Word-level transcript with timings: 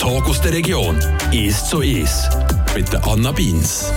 Talk 0.00 0.30
aus 0.30 0.40
der 0.40 0.54
Region. 0.54 0.98
«Ist 1.30 1.66
so 1.66 1.82
ist» 1.82 2.30
mit 2.74 2.90
der 2.90 3.06
Anna 3.06 3.32
Beins. 3.32 3.92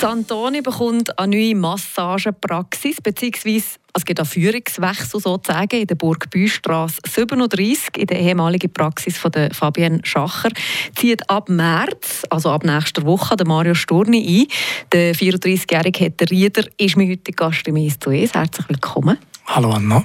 Santoni 0.00 0.62
bekommt 0.62 1.18
eine 1.18 1.36
neue 1.36 1.54
Massagepraxis, 1.54 2.96
beziehungsweise 3.02 3.76
es 3.92 4.04
gibt 4.06 4.18
einen 4.18 4.26
Führungswechsel 4.26 5.20
sozusagen 5.20 5.78
in 5.78 5.86
der 5.86 5.94
Burg 5.94 6.30
Büstrasse 6.30 7.02
37 7.06 7.98
in 7.98 8.06
der 8.06 8.18
ehemaligen 8.18 8.72
Praxis 8.72 9.18
von 9.18 9.30
der 9.30 9.52
Fabienne 9.52 10.00
Schacher. 10.04 10.52
Zieht 10.96 11.28
ab 11.28 11.50
März, 11.50 12.24
also 12.30 12.48
ab 12.48 12.64
nächster 12.64 13.04
Woche, 13.04 13.36
der 13.36 13.46
Mario 13.46 13.74
Storni 13.74 14.46
ein. 14.48 14.56
Der 14.90 15.14
34-jährige 15.14 15.98
Hetter 15.98 16.30
Rieder 16.30 16.64
ist 16.78 16.96
mein 16.96 17.10
heutiger 17.10 17.50
Gast 17.50 17.68
im 17.68 17.76
«Ist 17.76 18.02
so 18.02 18.10
ist». 18.10 18.34
Herzlich 18.34 18.66
willkommen. 18.70 19.18
Hallo 19.44 19.70
Anna. 19.70 20.02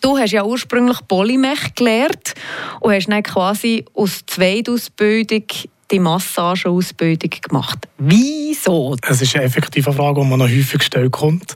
Du 0.00 0.16
hast 0.16 0.32
ja 0.32 0.44
ursprünglich 0.44 0.98
Polymech 1.08 1.74
gelernt 1.74 2.34
und 2.80 2.92
hast 2.92 3.08
dann 3.08 3.22
quasi 3.22 3.84
aus 3.94 4.24
Zweitausbildung 4.26 5.44
die 5.90 5.98
Massageausbildung 5.98 7.30
gemacht. 7.42 7.78
Wieso? 7.98 8.96
Es 9.02 9.22
ist 9.22 9.34
eine 9.34 9.44
effektive 9.44 9.92
Frage, 9.92 10.20
die 10.20 10.26
man 10.26 10.38
noch 10.38 10.48
häufig 10.48 10.78
gestellt 10.78 11.12
kommt. 11.12 11.54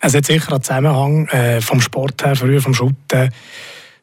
Es 0.00 0.14
hat 0.14 0.26
sicher 0.26 0.52
einen 0.52 0.62
Zusammenhang 0.62 1.28
äh, 1.28 1.60
vom 1.60 1.80
Sport 1.80 2.24
her, 2.24 2.36
früher 2.36 2.60
vom 2.60 2.74
Schutten 2.74 3.30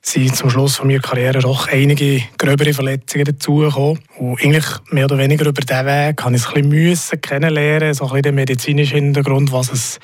sind 0.03 0.35
zum 0.35 0.49
Schluss 0.49 0.77
von 0.77 0.87
meiner 0.87 0.99
Karriere 0.99 1.39
doch 1.39 1.67
einige 1.67 2.23
gröbere 2.37 2.73
Verletzungen 2.73 3.25
dazugekommen. 3.25 3.99
Und 4.17 4.41
eigentlich 4.41 4.65
mehr 4.89 5.05
oder 5.05 5.17
weniger 5.17 5.45
über 5.45 5.61
diesen 5.61 5.85
Weg 5.85 6.23
habe 6.23 6.35
ich 6.35 6.41
es 6.41 6.47
ein 6.53 6.69
bisschen 6.69 7.21
kennenlernen, 7.21 7.93
so 7.93 8.05
ein 8.05 8.09
bisschen 8.09 8.23
den 8.23 8.35
medizinischen 8.35 8.95
Hintergrund, 8.95 9.51
was 9.51 9.71
es 9.71 9.99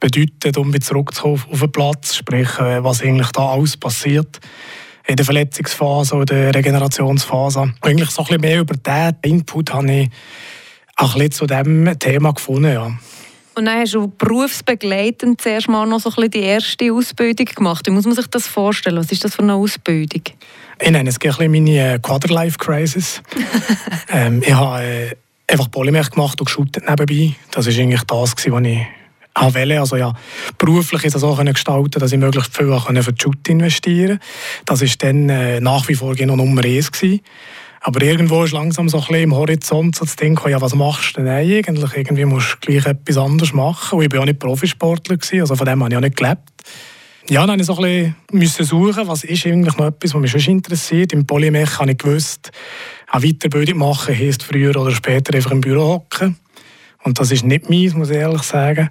bedeutet, 0.00 0.56
um 0.56 0.72
wieder 0.72 0.84
zurückzukommen 0.84 1.42
auf 1.50 1.60
den 1.60 1.72
Platz, 1.72 2.16
sprich, 2.16 2.58
äh, 2.58 2.82
was 2.82 3.02
eigentlich 3.02 3.30
da 3.32 3.50
alles 3.50 3.76
passiert 3.76 4.40
in 5.06 5.16
der 5.16 5.24
Verletzungsphase 5.26 6.14
oder 6.14 6.24
der 6.24 6.54
Regenerationsphase. 6.54 7.60
Und 7.60 7.76
eigentlich 7.82 8.10
so 8.10 8.22
ein 8.22 8.26
bisschen 8.26 8.40
mehr 8.40 8.60
über 8.60 8.74
diesen 8.74 9.16
Input 9.22 9.74
habe 9.74 9.92
ich 9.92 10.10
auch 10.96 11.14
ein 11.14 11.28
bisschen 11.28 11.32
zu 11.32 11.46
diesem 11.46 11.98
Thema 11.98 12.32
gefunden, 12.32 12.72
ja. 12.72 12.98
Und 13.56 13.66
dann 13.66 13.80
hast 13.80 13.94
du 13.94 14.08
berufsbegleitend 14.08 15.40
zuerst 15.40 15.68
mal 15.68 15.86
noch 15.86 16.00
so 16.00 16.10
ein 16.10 16.14
bisschen 16.14 16.30
die 16.32 16.40
erste 16.40 16.92
Ausbildung 16.92 17.46
gemacht. 17.46 17.86
Wie 17.86 17.90
muss 17.90 18.04
man 18.04 18.14
sich 18.14 18.26
das 18.26 18.48
vorstellen? 18.48 18.96
Was 18.96 19.12
ist 19.12 19.24
das 19.24 19.36
für 19.36 19.42
eine 19.42 19.54
Ausbildung? 19.54 20.22
Ich 20.80 20.90
nenne 20.90 21.08
es 21.08 21.16
ein 21.16 21.28
bisschen 21.28 21.52
meine 21.52 21.94
äh, 21.94 21.98
Quarterlife-Crisis. 22.00 23.22
ähm, 24.08 24.42
ich 24.44 24.52
habe 24.52 24.82
äh, 24.82 25.16
einfach 25.46 25.70
Polymer 25.70 26.02
gemacht 26.02 26.40
und 26.40 26.46
geshootet 26.46 26.88
nebenbei. 26.88 27.36
Das 27.52 27.66
war 27.66 27.72
eigentlich 27.72 28.02
das, 28.02 28.32
was 28.36 28.44
ich 28.44 28.52
wollte. 28.52 29.80
Also 29.80 29.96
ja, 29.96 30.12
beruflich 30.58 31.04
ist 31.04 31.16
es 31.16 31.24
auch 31.24 31.44
gestalten, 31.44 31.98
dass 31.98 32.12
ich 32.12 32.18
möglichst 32.18 32.56
viel 32.56 32.78
für 32.78 33.12
die 33.12 33.22
Shoot 33.22 33.48
investieren 33.48 34.18
konnte. 34.18 34.24
Das 34.64 34.80
war 34.80 34.88
dann 34.98 35.28
äh, 35.28 35.60
nach 35.60 35.88
wie 35.88 35.94
vor 35.94 36.14
noch 36.14 36.36
Nummer 36.36 36.64
eins. 36.64 36.90
Gewesen. 36.90 37.20
Aber 37.86 38.00
irgendwo 38.00 38.44
ist 38.44 38.52
langsam 38.52 38.88
so 38.88 38.96
ein 38.96 39.00
bisschen 39.02 39.22
im 39.24 39.34
Horizont 39.34 39.94
so 39.94 40.06
das 40.06 40.16
Ding, 40.16 40.40
ja, 40.48 40.58
was 40.58 40.74
machst 40.74 41.18
du 41.18 41.22
denn 41.22 41.30
eigentlich? 41.30 41.94
Irgendwie 41.94 42.24
musst 42.24 42.56
du 42.62 42.72
gleich 42.72 42.86
etwas 42.86 43.18
anderes 43.18 43.52
machen. 43.52 43.98
Und 43.98 44.06
ich 44.06 44.10
war 44.10 44.22
auch 44.22 44.24
nicht 44.24 44.38
Profisportler, 44.38 45.18
gewesen, 45.18 45.40
also 45.42 45.54
von 45.54 45.66
dem 45.66 45.82
habe 45.82 45.92
ich 45.92 45.96
auch 45.98 46.00
nicht 46.00 46.16
gelebt. 46.16 46.40
Ja, 47.28 47.46
dann 47.46 47.58
musste 47.58 47.72
ich 47.72 47.76
so 47.76 47.82
ein 47.84 48.40
bisschen 48.40 48.64
suchen, 48.64 49.06
was 49.06 49.24
ist 49.24 49.46
eigentlich 49.46 49.76
noch 49.76 49.88
etwas, 49.88 50.14
was 50.14 50.20
mich 50.22 50.30
schon 50.30 50.54
interessiert. 50.54 51.12
Im 51.12 51.26
Polymech 51.26 51.78
habe 51.78 51.90
ich 51.90 51.98
gewusst, 51.98 52.52
eine 53.10 53.26
Weiterbildung 53.26 53.76
machen 53.76 54.18
heisst 54.18 54.42
früher 54.42 54.74
oder 54.76 54.90
später 54.90 55.34
einfach 55.34 55.50
im 55.50 55.60
Büro 55.60 55.86
hocken. 55.86 56.38
Und 57.02 57.20
das 57.20 57.32
ist 57.32 57.44
nicht 57.44 57.68
meins, 57.68 57.92
muss 57.92 58.08
ich 58.08 58.16
ehrlich 58.16 58.44
sagen. 58.44 58.88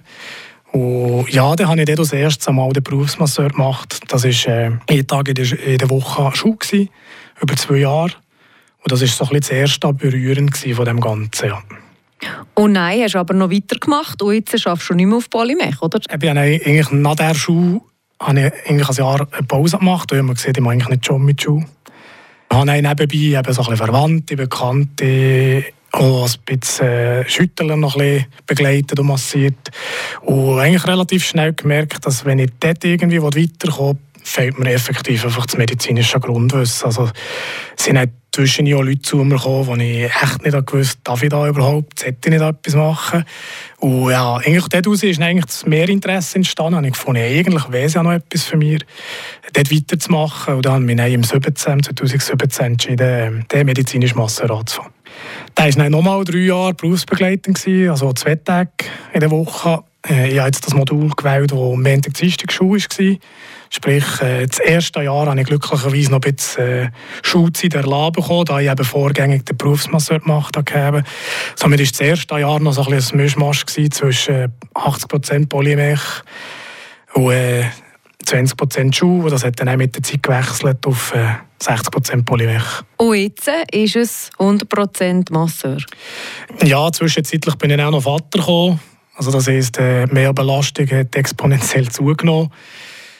Und 0.70 1.30
ja, 1.30 1.56
dann 1.56 1.66
habe 1.66 1.80
ich 1.80 1.86
dann 1.86 1.96
das 1.96 2.12
erste 2.12 2.52
Mal 2.52 2.72
den 2.72 2.84
Berufsmasseur 2.84 3.48
gemacht. 3.48 3.98
Das 4.06 4.22
war 4.22 4.54
äh, 4.54 4.70
jeden 4.88 5.06
Tag 5.08 5.28
in 5.28 5.34
der, 5.34 5.66
in 5.66 5.78
der 5.78 5.90
Woche 5.90 6.30
Schule, 6.36 6.88
über 7.40 7.56
zwei 7.56 7.78
Jahre. 7.78 8.12
Und 8.84 8.92
das 8.92 9.00
war 9.00 9.08
so 9.08 9.24
ein 9.24 9.30
bisschen 9.30 9.40
das 9.40 9.50
erste 9.50 9.92
Berühren 9.94 10.52
von 10.52 10.84
dem 10.84 11.00
Ganzen. 11.00 11.48
Ja. 11.48 11.62
Und 12.54 12.72
nein, 12.72 13.00
hast 13.02 13.14
du 13.14 13.18
aber 13.18 13.34
noch 13.34 13.50
weitergemacht 13.50 14.20
und 14.22 14.34
jetzt 14.34 14.60
schaffst 14.60 14.90
du 14.90 14.94
nicht 14.94 15.06
mehr 15.06 15.16
auf 15.16 15.30
Polymech, 15.30 15.80
oder? 15.80 15.98
Ich 16.00 16.12
habe 16.12 16.30
eigentlich 16.30 16.90
nach 16.90 17.16
der 17.16 17.34
Schule 17.34 17.80
habe 18.20 18.40
ich 18.40 18.70
eigentlich 18.70 18.88
ein 18.88 18.94
Jahr 18.94 19.26
eine 19.30 19.46
Pause 19.46 19.78
gemacht 19.78 20.10
ich 20.12 20.18
habe 20.18 20.34
gesehen, 20.34 20.52
ich 20.56 20.62
mache 20.62 20.72
eigentlich 20.74 20.88
nicht 20.88 21.06
schon 21.06 21.24
mit 21.24 21.42
Schule. 21.42 21.66
Ich 22.50 22.56
habe 22.56 22.70
nebenbei 22.70 23.16
eben 23.16 23.34
so 23.34 23.40
ein 23.40 23.42
bisschen 23.42 23.76
Verwandte, 23.76 24.36
Bekannte, 24.36 25.64
auch 25.92 26.28
ein 26.28 26.58
bisschen 26.58 26.86
äh, 26.86 27.28
Schüttler 27.28 27.76
noch 27.76 27.96
ein 27.96 28.00
bisschen 28.00 28.26
begleitet 28.46 29.00
und 29.00 29.06
massiert. 29.06 29.70
Und 30.22 30.58
eigentlich 30.58 30.86
relativ 30.86 31.24
schnell 31.24 31.52
gemerkt, 31.52 32.04
dass 32.06 32.24
wenn 32.24 32.38
ich 32.38 32.50
dort 32.60 32.84
irgendwie 32.84 33.22
weiterkomme, 33.22 33.98
fehlt 34.24 34.58
mir 34.58 34.72
effektiv 34.72 35.24
einfach 35.24 35.46
das 35.46 35.56
medizinische 35.56 36.18
Grundwissen. 36.18 36.86
Also, 36.86 37.10
es 37.76 37.84
sind 37.84 37.98
zwischen 38.34 38.74
auch 38.74 38.82
Leute 38.82 39.00
zu 39.00 39.18
mir 39.18 39.36
gekommen, 39.36 39.66
wo 39.66 39.76
ich 39.76 40.04
echt 40.04 40.42
nicht 40.42 40.66
gewusst 40.66 40.98
darf 41.04 41.22
ich 41.22 41.28
da 41.28 41.46
überhaupt, 41.46 42.00
sollte 42.00 42.16
ich 42.24 42.30
nicht 42.30 42.42
etwas 42.42 42.74
machen. 42.74 43.24
Und 43.78 44.10
ja, 44.10 44.36
eigentlich 44.36 44.66
daraus 44.68 45.04
ist 45.04 45.20
eigentlich 45.20 45.44
das 45.44 45.66
Mehrinteresse 45.66 46.36
entstanden. 46.36 46.78
Und 46.78 46.84
ich 46.84 46.94
gefunden, 46.94 47.22
eigentlich 47.22 47.70
wäre 47.70 47.84
es 47.84 47.94
ja 47.94 48.02
noch 48.02 48.12
etwas 48.12 48.42
für 48.42 48.56
mich, 48.56 48.80
dort 49.52 49.72
weiterzumachen. 49.72 50.54
Und 50.54 50.66
dann 50.66 50.90
habe 50.90 51.08
ich 51.08 51.14
im 51.14 51.22
17, 51.22 51.84
2017 51.84 52.66
entschieden, 52.66 53.46
den 53.52 53.66
medizinischen 53.66 54.18
Master 54.18 54.50
anzufangen. 54.50 54.92
Da 55.54 55.64
war 55.64 55.70
dann 55.70 55.92
nochmal 55.92 56.24
drei 56.24 56.38
Jahre 56.38 56.74
berufsbegleitend, 56.74 57.64
also 57.88 58.12
zwei 58.14 58.34
Tage 58.34 58.70
in 59.12 59.20
der 59.20 59.30
Woche. 59.30 59.84
Äh, 60.08 60.32
ich 60.32 60.38
habe 60.38 60.48
jetzt 60.48 60.66
das 60.66 60.74
Modul 60.74 61.10
gewählt, 61.10 61.50
das 61.50 61.58
am 61.58 61.82
Montag, 61.82 62.14
Dienstag 62.14 62.52
Schule 62.52 62.80
war. 62.80 63.16
Sprich, 63.70 64.20
äh, 64.20 64.46
das 64.46 64.58
erste 64.58 65.02
Jahr 65.02 65.26
habe 65.26 65.40
ich 65.40 65.46
glücklicherweise 65.46 66.10
noch 66.10 66.20
ein 66.22 66.34
bisschen 66.34 66.86
äh, 66.86 66.90
Schulzeit 67.22 67.74
erlassen 67.74 68.12
bekommen, 68.12 68.44
da 68.44 68.60
ich 68.60 68.70
eben 68.70 68.84
vorgängig 68.84 69.46
den 69.46 69.56
Berufsmasseur 69.56 70.20
gemacht 70.20 70.56
habe. 70.56 71.02
Somit 71.56 71.80
war 71.80 71.86
das 71.86 72.00
erste 72.00 72.38
Jahr 72.38 72.60
noch 72.60 72.72
so 72.72 72.84
ein, 72.84 72.90
bisschen 72.90 73.18
ein 73.18 73.24
Mischmasch 73.24 73.66
zwischen 73.66 74.52
80% 74.74 75.48
Polymech 75.48 76.00
und 77.14 77.32
äh, 77.32 77.64
20% 78.24 78.94
Schuh. 78.94 79.28
Das 79.28 79.44
hat 79.44 79.60
dann 79.60 79.68
auch 79.68 79.76
mit 79.76 79.94
der 79.94 80.02
Zeit 80.02 80.22
gewechselt 80.22 80.86
auf 80.86 81.14
äh, 81.14 81.34
60% 81.62 82.24
Polymech. 82.24 82.62
Und 82.96 83.16
jetzt 83.16 83.50
ist 83.72 83.96
es 83.96 84.30
100% 84.38 85.32
Masseur? 85.32 85.78
Ja, 86.62 86.90
zwischenzeitlich 86.92 87.54
bin 87.56 87.70
ich 87.70 87.80
auch 87.80 87.90
noch 87.90 88.02
Vater 88.02 88.38
gekommen. 88.38 88.80
Also 89.14 89.30
das 89.30 89.46
heisst, 89.46 89.78
äh, 89.78 90.06
die 90.06 90.14
Mehrbelastung 90.14 90.90
hat 90.90 91.14
exponentiell 91.14 91.88
zugenommen. 91.88 92.50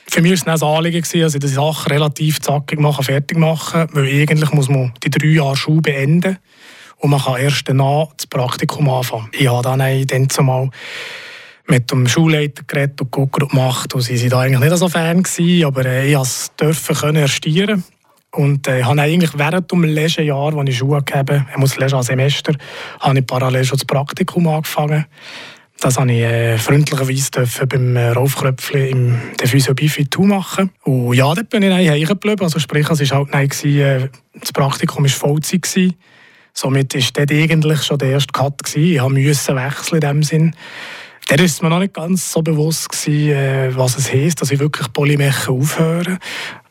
Für 0.06 0.20
mich 0.20 0.44
war 0.46 0.54
es 0.54 0.62
ein 0.62 0.68
Anliegen, 0.68 0.98
ich 0.98 1.38
die 1.38 1.48
Sache 1.48 1.90
relativ 1.90 2.40
zackig 2.40 2.78
machen, 2.78 3.04
fertig 3.04 3.38
machen, 3.38 3.86
weil 3.92 4.06
eigentlich 4.06 4.52
muss 4.52 4.68
man 4.68 4.92
die 5.02 5.10
drei 5.10 5.28
Jahre 5.28 5.56
Schule 5.56 5.80
beenden 5.80 6.38
und 6.98 7.10
man 7.10 7.20
kann 7.20 7.40
erst 7.40 7.68
danach 7.68 8.08
das 8.16 8.26
Praktikum 8.26 8.88
anfangen. 8.90 9.28
Ich 9.32 9.48
habe 9.48 9.62
dann, 9.62 10.06
dann 10.06 10.28
zumal 10.28 10.70
mit 11.66 11.90
dem 11.90 12.06
Schulleiter 12.06 12.64
geredet 12.66 13.00
und 13.00 13.10
geguckt 13.10 13.50
gemacht 13.50 13.94
und 13.94 14.02
sie 14.02 14.20
waren 14.20 14.30
da 14.30 14.40
eigentlich 14.40 14.70
nicht 14.70 14.76
so 14.76 14.88
Fan 14.88 15.22
gewesen, 15.22 15.64
aber 15.64 15.86
äh, 15.86 16.12
ich 16.12 16.48
durfte 16.56 16.94
können 16.94 17.16
erstieren 17.16 17.84
und 18.32 18.68
äh, 18.68 18.82
habe 18.84 19.00
eigentlich 19.00 19.30
während 19.36 19.70
dem 19.70 19.84
Lehrjahr, 19.84 20.56
als 20.56 20.68
ich 20.68 20.78
Schule 20.78 21.02
gegeben 21.02 21.40
habe, 21.40 21.46
ich 21.50 21.56
muss 21.56 22.06
Semester, 22.06 22.54
habe 23.00 23.18
ich 23.18 23.26
parallel 23.26 23.64
schon 23.64 23.78
das 23.78 23.86
Praktikum 23.86 24.46
angefangen 24.48 25.06
das 25.84 25.98
habe 25.98 26.10
ich 26.10 26.22
äh, 26.22 26.56
freundlicherweise 26.56 27.66
beim 27.66 27.94
äh, 27.94 28.08
Rolf 28.08 28.36
Kröpfli 28.36 28.88
im 28.88 29.20
der 29.38 29.46
Physio 29.46 29.74
Bifit 29.74 30.18
machen. 30.18 30.70
Und 30.82 31.12
ja, 31.12 31.34
dort 31.34 31.50
bin 31.50 31.62
ich 31.62 31.68
dann 31.68 32.08
geblieben. 32.08 32.42
Also 32.42 32.58
sprich, 32.58 32.88
es 32.88 33.10
war 33.10 33.18
halt 33.18 33.32
nein, 33.32 33.48
gewesen, 33.48 33.80
äh, 33.80 34.08
das 34.40 34.50
Praktikum 34.50 35.04
war 35.04 35.10
Vollzeit. 35.10 35.60
Gewesen. 35.60 35.94
Somit 36.54 36.94
war 36.94 37.02
dort 37.12 37.32
eigentlich 37.32 37.82
schon 37.82 37.98
der 37.98 38.12
erste 38.12 38.32
Cut. 38.32 38.62
Gewesen. 38.64 38.94
Ich 38.94 39.26
musste 39.26 39.56
wechseln 39.56 39.96
in 39.96 40.00
dem 40.00 40.22
Sinn. 40.22 40.56
Da 41.28 41.36
war 41.36 41.62
mir 41.62 41.68
noch 41.68 41.80
nicht 41.80 41.92
ganz 41.92 42.32
so 42.32 42.40
bewusst, 42.40 42.88
gewesen, 42.88 43.32
äh, 43.32 43.76
was 43.76 43.98
es 43.98 44.10
heisst, 44.10 44.40
dass 44.40 44.52
ich 44.52 44.60
wirklich 44.60 44.90
Polymech 44.90 45.48
aufhöre. 45.48 46.18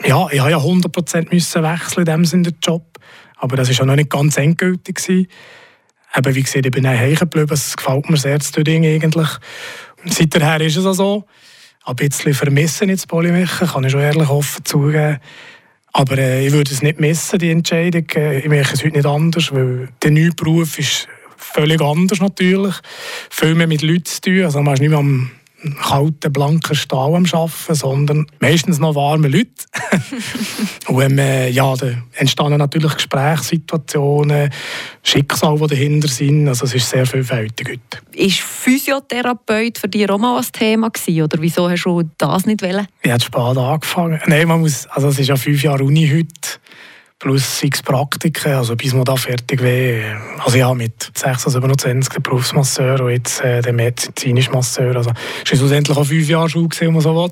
Ja, 0.04 0.28
ich 0.32 0.40
musste 0.40 0.50
ja 0.50 0.58
100% 0.58 1.32
wechseln 1.32 2.00
in 2.00 2.06
dem 2.06 2.26
Sinn, 2.26 2.44
den 2.44 2.56
Job. 2.64 2.98
Aber 3.38 3.58
das 3.58 3.70
war 3.70 3.76
ja 3.76 3.86
noch 3.86 3.96
nicht 3.96 4.10
ganz 4.10 4.38
endgültig. 4.38 4.96
Gewesen. 4.96 5.28
Eben, 6.16 6.36
wie 6.36 6.44
gesagt, 6.44 6.66
ich 6.66 6.72
bin 6.72 6.86
hängen 6.86 7.16
geblieben. 7.16 7.52
Es 7.52 7.76
gefällt 7.76 8.10
mir 8.10 8.18
sehr, 8.18 8.38
das 8.38 8.52
Ding 8.52 8.86
eigentlich. 8.86 9.30
Seither 10.06 10.62
ist 10.62 10.78
es 10.78 10.86
auch 10.86 10.94
so. 10.94 11.26
Ein 11.86 11.96
bisschen 11.96 12.34
vermissen 12.34 12.90
jetzt 12.90 13.08
Polymechen, 13.08 13.68
kann 13.68 13.84
ich 13.84 13.92
schon 13.92 14.02
ehrlich 14.02 14.30
offen 14.30 14.64
zugeben. 14.64 15.20
Aber 15.92 16.18
äh, 16.18 16.46
ich 16.46 16.54
würde 16.54 16.72
es 16.72 16.82
nicht 16.82 17.00
missen, 17.00 17.40
die 17.40 17.52
Entscheidung. 17.52 18.06
Äh, 18.16 18.40
ich 18.40 18.48
mache 18.48 18.74
es 18.74 18.84
heute 18.84 18.96
nicht 18.96 19.06
anders, 19.06 19.52
weil 19.52 19.90
der 20.02 20.12
neue 20.12 20.32
Beruf 20.32 20.80
ist 20.80 21.08
völlig 21.38 21.82
anders 21.82 22.20
natürlich. 22.20 22.76
Viel 23.30 23.56
mehr 23.56 23.68
mit 23.68 23.82
Leuten 23.82 24.06
zu 24.06 24.22
tun. 24.22 24.44
Also 24.44 24.62
man 24.62 24.74
ist 24.74 24.80
nicht 24.80 24.90
mehr 24.90 25.00
am 25.00 25.32
kalten, 25.82 26.32
blanken 26.32 26.76
Stahl 26.76 27.16
am 27.16 27.26
Arbeiten, 27.26 27.76
sondern 27.76 28.28
meistens 28.40 28.80
noch 28.80 28.96
warme 28.96 29.28
Leute. 29.28 29.50
und 30.88 31.20
ähm, 31.20 31.54
ja, 31.54 31.76
da 31.76 31.88
entstanden 32.16 32.58
natürlich 32.58 32.94
Gesprächssituationen, 32.96 34.50
Schicksale, 35.04 35.60
die 35.60 35.68
dahinter 35.68 36.08
sind. 36.08 36.48
Also 36.48 36.66
es 36.66 36.76
ist 36.76 36.90
sehr 36.90 37.06
vielfältig 37.06 37.70
heute. 37.70 38.24
Ist 38.26 38.40
Physiotherapeut 38.40 39.78
für 39.78 39.88
dich 39.88 40.10
auch 40.10 40.18
mal 40.18 40.38
ein 40.38 40.46
Thema 40.52 40.90
gewesen, 40.90 41.22
oder 41.22 41.42
wieso 41.42 41.70
hast 41.70 41.84
du 41.84 42.04
das 42.18 42.46
nicht 42.46 42.62
wollen? 42.62 42.88
Ich 43.02 43.12
habe 43.12 43.24
spät 43.24 43.58
angefangen. 43.58 44.20
Nein, 44.28 44.48
man 44.48 44.62
muss, 44.62 44.88
also 44.88 45.08
es 45.08 45.20
ist 45.20 45.28
ja 45.28 45.36
fünf 45.36 45.64
Jahre 45.64 45.84
Uni 45.84 46.08
heute 46.08 46.60
plus 47.24 47.60
sechs 47.60 47.82
Praktiken, 47.82 48.52
also 48.52 48.76
bis 48.76 48.94
man 48.94 49.06
da 49.06 49.16
fertig 49.16 49.62
wäre. 49.62 50.20
Also 50.44 50.58
ja, 50.58 50.74
mit 50.74 51.10
26, 51.16 51.54
27 51.54 52.14
der 52.14 52.20
Berufsmasseur 52.20 53.00
und 53.00 53.12
jetzt 53.12 53.40
äh, 53.40 53.62
der 53.62 53.72
medizinische 53.72 54.52
Masseur. 54.52 54.94
Also 54.98 55.12
es 55.12 55.52
war 55.52 55.58
schlussendlich 55.58 55.98
auch 55.98 56.06
fünf 56.06 56.28
Jahre 56.28 56.50
Schule, 56.50 56.68
wenn 56.80 56.92
man 56.92 57.02
so 57.02 57.16
will. 57.16 57.32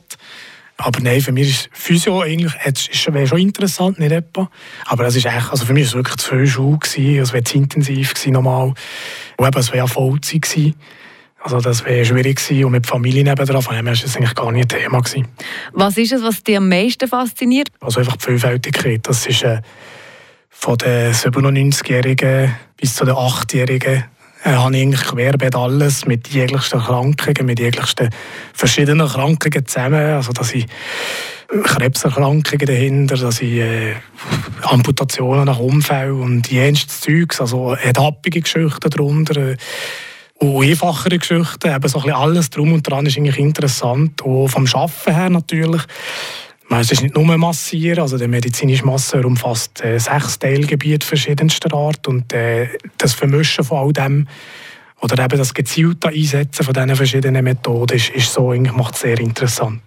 Aber 0.78 1.02
nein, 1.02 1.20
für 1.20 1.34
mich 1.34 1.50
ist 1.50 1.70
Physio 1.74 2.22
eigentlich, 2.22 2.54
es 2.64 3.14
wäre 3.14 3.28
schon 3.28 3.40
interessant, 3.40 4.00
nicht 4.00 4.14
etwa. 4.14 4.50
Aber 4.86 5.06
es 5.06 5.18
ist 5.18 5.26
echt, 5.26 5.52
also 5.52 5.66
für 5.66 5.74
mich 5.74 5.84
war 5.84 5.90
es 5.90 5.96
wirklich 5.96 6.18
zu 6.18 6.30
viel 6.30 6.48
Schule, 6.48 6.78
gewesen, 6.78 7.20
es 7.20 7.34
wäre 7.34 7.44
zu 7.44 7.58
intensiv 7.58 8.14
gewesen, 8.14 8.32
normal. 8.32 8.74
Und 9.36 9.46
eben, 9.46 9.60
es 9.60 9.68
wäre 9.68 9.80
ja 9.80 9.88
Vollzeit 9.88 10.44
gewesen. 10.44 10.76
Also 11.44 11.60
das 11.60 11.84
wäre 11.86 12.06
schwierig 12.06 12.38
gewesen 12.38 12.66
und 12.66 12.72
mit 12.72 12.86
Familie 12.86 13.24
nebendran, 13.24 13.62
von 13.62 13.76
dem 13.76 13.88
her 13.88 13.96
war 13.96 14.02
das 14.02 14.16
eigentlich 14.16 14.36
gar 14.36 14.52
nicht 14.52 14.74
ein 14.74 14.82
Thema. 14.82 15.00
Gewesen. 15.02 15.28
Was 15.74 15.98
ist 15.98 16.12
es, 16.12 16.24
was 16.24 16.44
dich 16.44 16.58
am 16.58 16.70
meisten 16.70 17.08
fasziniert? 17.08 17.70
Also 17.80 18.00
einfach 18.00 18.18
die 18.18 18.26
Vielfältigkeit. 18.26 19.02
Das 19.04 19.26
ist 19.26 19.44
äh, 19.44 19.62
von 20.50 20.78
den 20.78 21.14
97-Jährigen 21.14 22.56
bis 22.78 22.96
zu 22.96 23.06
den 23.06 23.16
8-Jährigen 23.16 24.04
äh, 24.44 24.50
habe 24.50 24.76
ich 24.76 24.82
eigentlich 24.84 25.04
querbeet 25.04 25.56
alles 25.56 26.06
mit 26.06 26.28
jeglichsten 26.28 26.80
Krankungen, 26.80 27.46
mit 27.46 27.60
jeglichsten 27.60 28.10
verschiedenen 28.54 29.08
Krankungen 29.08 29.66
zusammen. 29.66 30.14
Also 30.14 30.34
dass 30.34 30.54
ich 30.54 30.66
Krebserkrankungen 31.64 32.66
dahinter, 32.66 33.18
dass 33.18 33.42
ich 33.42 33.60
äh, 33.60 33.96
Amputationen 34.62 35.46
nach 35.46 35.60
Unfällen 35.60 36.22
und 36.22 36.50
jenstes 36.50 37.02
Zeugs, 37.02 37.42
also 37.42 37.76
happige 37.76 38.42
Geschichten 38.42 38.90
darunter. 38.90 39.52
Äh, 39.52 39.58
und 40.42 40.64
einfachere 40.64 41.20
Geschichten, 41.20 41.74
eben 41.74 41.88
so 41.88 42.02
ein 42.02 42.12
alles 42.12 42.50
drum 42.50 42.74
und 42.74 42.90
dran 42.90 43.06
ist 43.06 43.18
eigentlich 43.18 43.38
interessant. 43.38 44.22
Und 44.22 44.50
vom 44.50 44.66
Arbeiten 44.74 45.14
her 45.14 45.30
natürlich. 45.30 45.84
Es 46.70 46.92
ist 46.92 47.04
nicht 47.04 47.16
nur 47.16 47.38
Massieren, 47.38 48.00
also 48.00 48.18
der 48.18 48.30
medizinische 48.30 48.86
Masseur 48.86 49.26
umfasst 49.26 49.84
äh, 49.84 50.00
sechs 50.00 50.40
Teilgebiete 50.40 51.06
verschiedenster 51.06 51.74
Art 51.74 52.08
und 52.08 52.32
äh, 52.32 52.70
das 52.98 53.14
Vermischen 53.14 53.66
von 53.66 53.80
all 53.80 53.94
dem 53.94 54.28
oder 55.02 55.22
eben 55.24 55.38
das 55.38 55.54
gezielte 55.54 56.08
Einsetzen 56.08 56.64
von 56.64 56.74
diesen 56.74 56.96
verschiedenen 56.96 57.44
Methoden 57.44 57.98
ist, 57.98 58.10
ist 58.12 58.32
so, 58.32 58.54
macht 58.54 58.96
es 58.96 59.02
sehr 59.02 59.20
interessant. 59.20 59.82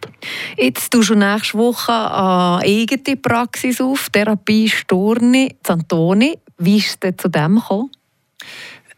Jetzt 0.59 0.91
tust 0.91 1.11
du 1.11 1.15
nächste 1.15 1.57
Woche 1.57 1.93
eine 1.93 2.63
eigene 2.63 3.17
Praxis 3.17 3.81
auf, 3.81 4.11
Therapie 4.11 4.69
Storni, 4.69 5.57
Zantoni. 5.63 6.37
Wie 6.59 6.77
ist 6.77 7.03
es 7.03 7.17
zu 7.17 7.29
dem 7.29 7.57
gekommen? 7.57 7.91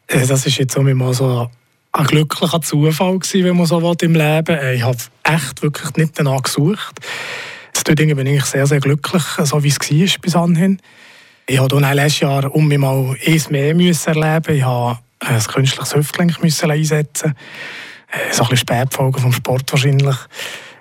Äh, 0.06 0.26
das 0.26 0.46
ist 0.46 0.58
jetzt 0.58 0.78
mal 0.78 1.14
so 1.14 1.50
ein 1.92 2.06
glücklicher 2.06 2.60
Zufall 2.60 3.18
gewesen, 3.18 3.44
wenn 3.44 3.56
man 3.56 3.66
so 3.66 3.82
will, 3.82 3.96
im 4.02 4.14
Leben. 4.14 4.56
Äh, 4.56 4.74
ich 4.74 4.82
habe 4.82 4.98
echt 5.24 5.62
wirklich 5.62 5.96
nicht 5.96 6.18
danach 6.18 6.42
gesucht. 6.42 7.00
Dort 7.84 7.98
bin 7.98 8.26
ich 8.26 8.44
sehr, 8.44 8.66
sehr 8.66 8.80
glücklich, 8.80 9.22
so 9.44 9.62
wie 9.62 9.68
es 9.68 9.78
war 9.78 10.20
bis 10.20 10.34
anhin. 10.34 10.80
Ich 11.46 11.58
habe 11.58 11.68
dann 11.68 11.94
letztes 11.94 12.20
Jahr 12.20 12.52
um 12.52 12.66
mich 12.66 12.78
mal 12.78 13.16
eins 13.24 13.48
mehr 13.50 13.74
müssen 13.74 14.14
erleben. 14.14 14.56
Ich 14.56 14.64
habe 14.64 14.98
äh, 15.20 15.26
ein 15.26 15.40
künstliches 15.40 15.94
Hüftgelenk 15.94 16.42
müssen 16.42 16.70
einsetzen. 16.70 17.34
So 18.30 18.44
ein 18.44 18.48
bisschen 18.50 18.56
Spätfolgen 18.56 19.20
vom 19.20 19.32
Sport 19.32 19.70
wahrscheinlich. 19.72 20.16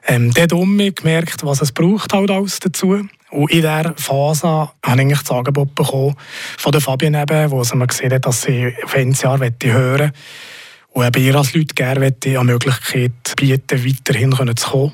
Ähm, 0.08 0.32
dort 0.34 0.54
um 0.54 0.78
gemerkt, 0.78 1.44
was 1.44 1.62
es 1.62 1.72
braucht 1.72 2.14
halt 2.14 2.30
alles 2.30 2.60
dazu. 2.60 3.08
Und 3.32 3.52
in 3.52 3.62
dieser 3.62 3.94
Phase 3.98 4.70
habe 4.84 5.04
ich 5.04 5.20
das 5.20 5.32
Angebot 5.32 5.74
bekommen 5.74 6.16
von 6.58 6.72
der 6.72 6.82
Fabian 6.82 7.16
eben, 7.16 7.52
wo 7.52 7.64
sie 7.64 7.76
mir 7.76 7.88
gesehen 7.88 8.14
hat, 8.14 8.26
dass 8.26 8.44
sie 8.44 8.74
auf 8.84 8.96
ein 8.96 9.14
Jahr 9.14 9.40
hören 9.40 10.00
möchte. 10.00 10.14
Und 10.92 11.06
eben 11.06 11.26
ihr 11.26 11.36
als 11.36 11.54
Leute 11.54 11.74
gerne 11.76 12.14
eine 12.24 12.44
Möglichkeit 12.44 13.12
bieten, 13.36 13.86
weiterhin 13.86 14.56
zu 14.56 14.70
kommen. 14.70 14.94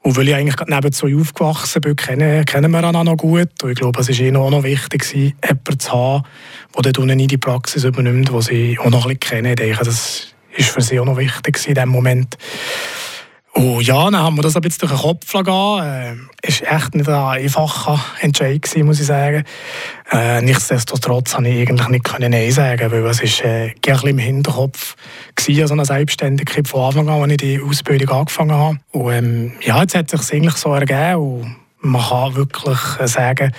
Und 0.00 0.16
weil 0.16 0.28
ich 0.28 0.34
eigentlich 0.34 0.56
neben 0.66 0.92
zwei 0.92 1.16
aufgewachsen 1.16 1.80
bin, 1.80 1.96
kennen, 1.96 2.44
kennen 2.44 2.70
wir 2.70 2.78
einander 2.78 3.04
noch 3.04 3.16
gut. 3.16 3.62
Und 3.62 3.70
ich 3.70 3.76
glaube, 3.76 4.00
es 4.00 4.08
war 4.08 4.26
ihnen 4.26 4.36
auch 4.36 4.50
noch 4.50 4.62
wichtig, 4.62 5.12
jemanden 5.12 5.78
zu 5.80 5.92
haben, 5.92 6.24
der 6.84 6.92
dann 6.92 7.10
in 7.10 7.26
die 7.26 7.36
Praxis 7.36 7.82
übernimmt, 7.82 8.28
den 8.28 8.40
sie 8.40 8.78
auch 8.78 8.90
noch 8.90 9.06
ein 9.06 9.18
bisschen 9.18 9.42
kennen. 9.42 9.50
Ich 9.50 9.56
denke, 9.56 9.84
das 9.84 10.28
war 10.56 10.64
für 10.64 10.80
sie 10.82 11.00
auch 11.00 11.04
noch 11.04 11.16
wichtig 11.16 11.66
in 11.66 11.74
diesem 11.74 11.88
Moment. 11.88 12.38
Und 13.58 13.80
ja, 13.80 14.04
dann 14.04 14.18
haben 14.18 14.36
wir 14.36 14.42
das 14.42 14.54
ein 14.54 14.62
bisschen 14.62 14.86
durch 14.86 14.92
den 14.92 15.00
Kopf 15.00 15.32
gegangen. 15.32 16.30
Es 16.42 16.62
war 16.62 16.76
echt 16.76 16.94
nicht 16.94 17.08
ein 17.08 17.14
einfacher 17.14 17.98
Entscheid, 18.20 18.64
muss 18.84 19.00
ich 19.00 19.06
sagen. 19.06 19.42
Äh, 20.12 20.42
nichtsdestotrotz 20.42 21.34
konnte 21.34 21.50
ich 21.50 21.68
eigentlich 21.68 21.88
nicht 21.88 22.20
Nein 22.20 22.52
sagen, 22.52 22.92
weil 22.92 23.04
es 23.06 23.20
ist, 23.20 23.40
äh, 23.40 23.70
ein 23.70 23.74
bisschen 23.82 24.10
im 24.10 24.18
Hinterkopf 24.18 24.94
war, 25.48 25.66
so 25.66 25.74
eine 25.74 25.84
Selbstständigkeit 25.84 26.68
von 26.68 26.82
Anfang 26.82 27.08
an, 27.08 27.22
als 27.22 27.32
ich 27.32 27.38
die 27.38 27.60
Ausbildung 27.60 28.16
angefangen 28.16 28.52
habe. 28.52 28.78
Und 28.92 29.12
ähm, 29.12 29.52
ja, 29.62 29.80
jetzt 29.80 29.96
hat 29.96 30.14
es 30.14 30.28
sich 30.28 30.36
eigentlich 30.36 30.54
so 30.54 30.72
ergeben. 30.72 31.16
Und 31.16 31.56
man 31.80 32.02
kann 32.02 32.34
wirklich 32.34 32.78
sagen, 33.04 33.52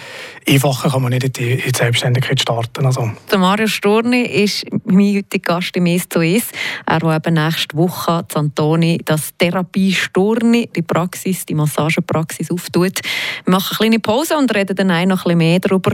einfacher 0.48 0.90
kann 0.90 1.02
man 1.02 1.12
nicht 1.12 1.24
in 1.24 1.34
die, 1.34 1.52
in 1.54 1.72
die 1.72 1.78
Selbstständigkeit 1.78 2.40
starten. 2.42 2.86
Also. 2.86 3.12
Der 3.32 3.38
Mario 3.38 3.68
Storni 3.68 4.24
ist 4.24 4.66
mein 4.86 5.16
heutiger 5.16 5.56
Gast 5.56 5.76
im 5.78 5.86
«Es 5.86 6.08
zu 6.10 6.22
Es». 6.22 6.50
Er 6.86 7.02
will 7.02 7.16
eben 7.16 7.34
nächste 7.34 7.78
Woche 7.78 8.26
in 8.30 8.36
Antoni 8.36 9.00
das 9.06 9.34
Therapie 9.38 9.94
Storni, 9.94 10.70
die 10.76 10.82
Praxis, 10.82 11.46
die 11.46 11.56
Massagepraxis 11.56 12.52
auftut. 12.52 13.00
Wir 13.46 13.52
machen 13.52 13.78
eine 13.80 13.90
kleine 13.90 14.00
Pause 14.00 14.38
und 14.38 14.54
reden 14.54 14.76
dann 14.76 14.92
auch 14.92 15.06
noch 15.06 15.20
ein 15.20 15.24
bisschen 15.24 15.38
mehr 15.38 15.60
darüber, 15.60 15.94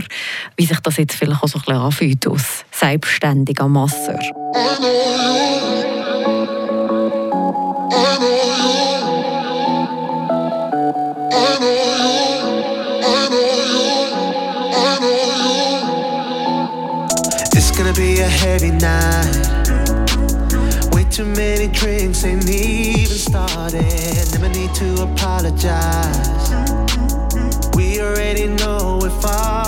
wie 0.56 0.66
sich 0.66 0.80
das 0.80 0.96
jetzt 0.96 1.14
vielleicht 1.14 1.42
auch 1.42 1.48
so 1.48 1.58
ein 1.58 1.64
bisschen 1.64 1.80
anfühlt 1.80 2.26
als 2.26 2.64
selbstständiger 2.72 3.68
Masseur. 3.68 4.18
A 18.62 18.72
night. 18.72 19.66
Way 20.92 21.04
too 21.04 21.24
many 21.24 21.68
drinks 21.68 22.24
ain't 22.24 22.48
even 22.48 23.16
started. 23.16 23.82
Never 24.32 24.48
need 24.48 24.74
to 24.74 25.02
apologize. 25.02 26.50
We 27.74 28.00
already 28.00 28.46
know 28.48 28.98
we're 29.02 29.20
far 29.20 29.65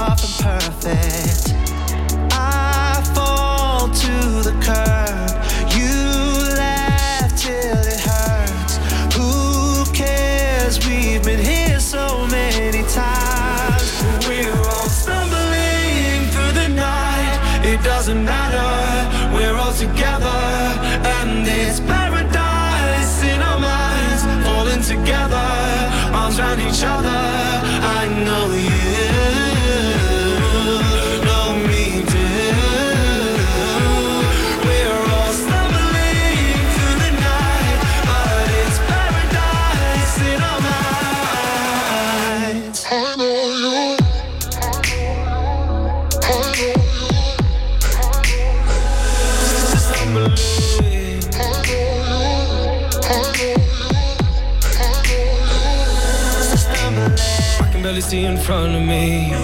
see 58.09 58.25
in 58.25 58.39
front 58.39 58.75
of 58.75 58.81
me. 58.81 59.35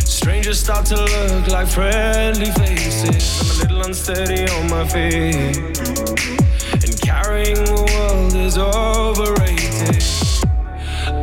Strangers 0.00 0.58
start 0.58 0.84
to 0.86 0.96
look 0.96 1.46
like 1.46 1.68
friendly 1.68 2.50
faces. 2.50 3.40
I'm 3.40 3.46
a 3.46 3.62
little 3.62 3.82
unsteady 3.86 4.50
on 4.56 4.68
my 4.68 4.84
feet. 4.88 5.58
And 6.84 7.00
carrying 7.00 7.62
the 7.70 7.82
world 7.92 8.34
is 8.34 8.58
overrated. 8.58 10.02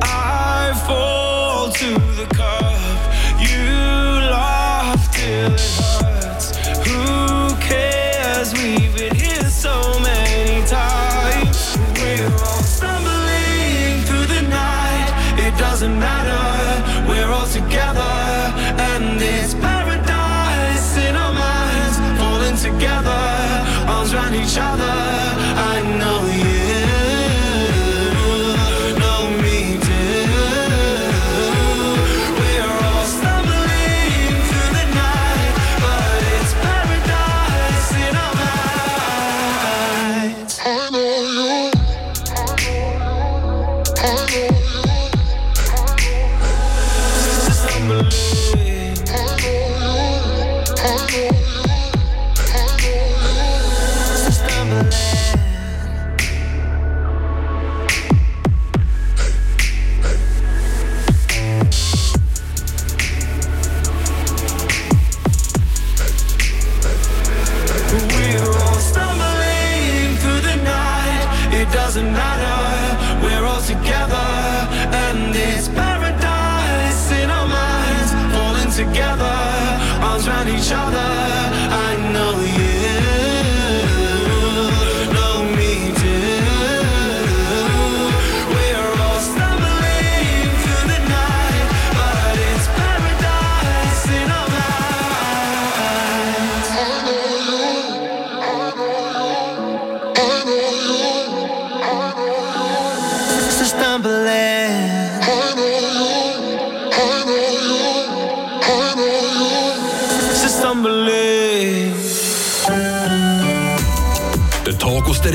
I 0.02 0.72
fall 0.88 1.72
to 1.74 1.90
the 2.16 2.28
cup. 2.34 2.80
You 3.42 3.68
laugh 4.32 5.12
till 5.14 5.52
it 5.52 5.60
hurts. 5.60 6.07
Hello. 44.08 44.57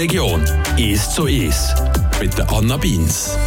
Region. 0.03 0.43
«Es 0.77 1.15
zu 1.15 1.29
Es» 1.29 1.73
mit 2.21 2.37
der 2.37 2.51
Anna 2.51 2.77
Beins. 2.77 3.39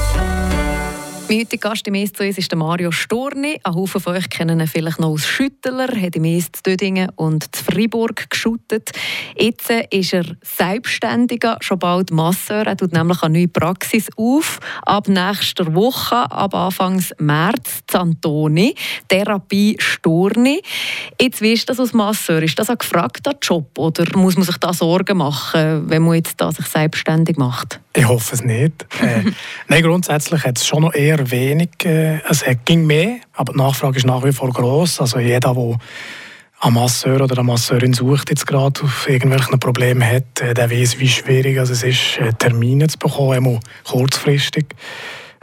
Mein 1.28 1.40
heutiger 1.40 1.70
Gast 1.70 1.88
im 1.88 1.96
«Es 1.96 2.12
ist 2.20 2.52
der 2.52 2.58
Mario 2.58 2.92
Storni. 2.92 3.60
Ein 3.64 3.74
Haufen 3.74 4.00
von 4.00 4.16
euch 4.16 4.30
kennen 4.30 4.60
ihn 4.60 4.68
vielleicht 4.68 5.00
noch 5.00 5.10
als 5.10 5.26
Schüttler. 5.26 5.90
Er 5.90 6.02
hat 6.04 6.16
im 6.16 6.24
«Es 6.24 6.52
Dödingen 6.52 7.10
und 7.16 7.56
zu 7.56 7.64
Freiburg 7.64 8.30
geschüttet. 8.30 8.92
Jetzt 9.36 9.72
ist 9.90 10.14
er 10.14 10.26
Selbstständiger, 10.44 11.58
schon 11.62 11.80
bald 11.80 12.12
Masseur. 12.12 12.68
Er 12.68 12.78
tut 12.78 12.94
nämlich 12.94 13.24
eine 13.24 13.40
neue 13.40 13.48
Praxis 13.48 14.08
auf. 14.18 14.60
Ab 14.84 15.08
nächster 15.08 15.74
Woche, 15.74 16.30
ab 16.30 16.54
Anfang 16.54 17.04
März, 17.18 17.82
Zantoni. 17.88 18.76
Therapie 19.08 19.78
Storni. 19.80 20.62
Jetzt 21.20 21.42
wie 21.42 21.54
ist 21.54 21.68
das 21.68 21.80
als 21.80 21.94
Masseur? 21.94 22.44
Ist 22.44 22.60
das 22.60 22.70
ein 22.70 22.78
gefragter 22.78 23.34
Job 23.42 23.80
oder 23.80 24.06
muss 24.16 24.36
man 24.36 24.46
sich 24.46 24.58
da 24.58 24.74
Sorgen 24.74 25.18
machen, 25.18 25.90
wenn 25.90 26.04
man 26.04 26.16
jetzt 26.18 26.40
da 26.40 26.52
sich 26.52 26.68
selbstständig 26.68 27.38
macht? 27.38 27.80
Ich 27.96 28.08
hoffe 28.08 28.36
es 28.36 28.44
nicht. 28.44 28.86
äh, 29.02 29.24
nein, 29.70 29.82
grundsätzlich 29.82 30.44
hat 30.44 30.58
es 30.58 30.68
schon 30.68 30.82
noch 30.82 30.94
eher 30.94 31.15
wenig. 31.32 31.70
Äh, 31.84 32.20
es 32.30 32.44
ging 32.66 32.86
mehr, 32.86 33.18
aber 33.34 33.54
die 33.54 33.60
Nachfrage 33.60 33.98
ist 33.98 34.06
nach 34.06 34.24
wie 34.24 34.32
vor 34.32 34.52
groß. 34.52 35.02
Also 35.02 35.20
jeder, 35.20 35.54
der 35.54 35.78
einen 36.62 36.74
Masseur 36.74 37.22
oder 37.22 37.38
eine 37.38 37.44
Masseurin 37.44 37.94
sucht, 37.94 38.30
jetzt 38.30 38.48
gerade 38.48 38.82
auf 38.84 39.08
irgendwelchen 39.08 39.60
Problemen 39.60 40.04
hat, 40.04 40.42
äh, 40.42 40.54
der 40.54 40.70
weiß, 40.72 41.00
wie 41.00 41.08
schwierig 41.08 41.58
es 41.58 41.84
ist, 41.84 42.18
äh, 42.18 42.34
Termine 42.34 42.88
zu 42.88 42.98
bekommen, 42.98 43.46
auch 43.48 43.60
kurzfristig. 43.92 44.66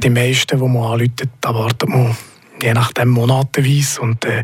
Die 0.02 0.10
meisten, 0.10 0.58
die 0.58 0.64
man 0.64 1.00
anruft, 1.00 1.28
erwartet 1.42 1.88
man 1.88 2.16
je 2.62 2.72
nachdem 2.72 3.08
monatenweise. 3.08 4.00
Und 4.00 4.24
äh, 4.24 4.42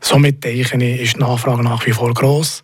somit 0.00 0.44
denke 0.44 0.76
ich, 0.76 1.00
ist 1.00 1.16
die 1.16 1.20
Nachfrage 1.20 1.62
nach 1.62 1.84
wie 1.86 1.92
vor 1.92 2.12
groß 2.12 2.62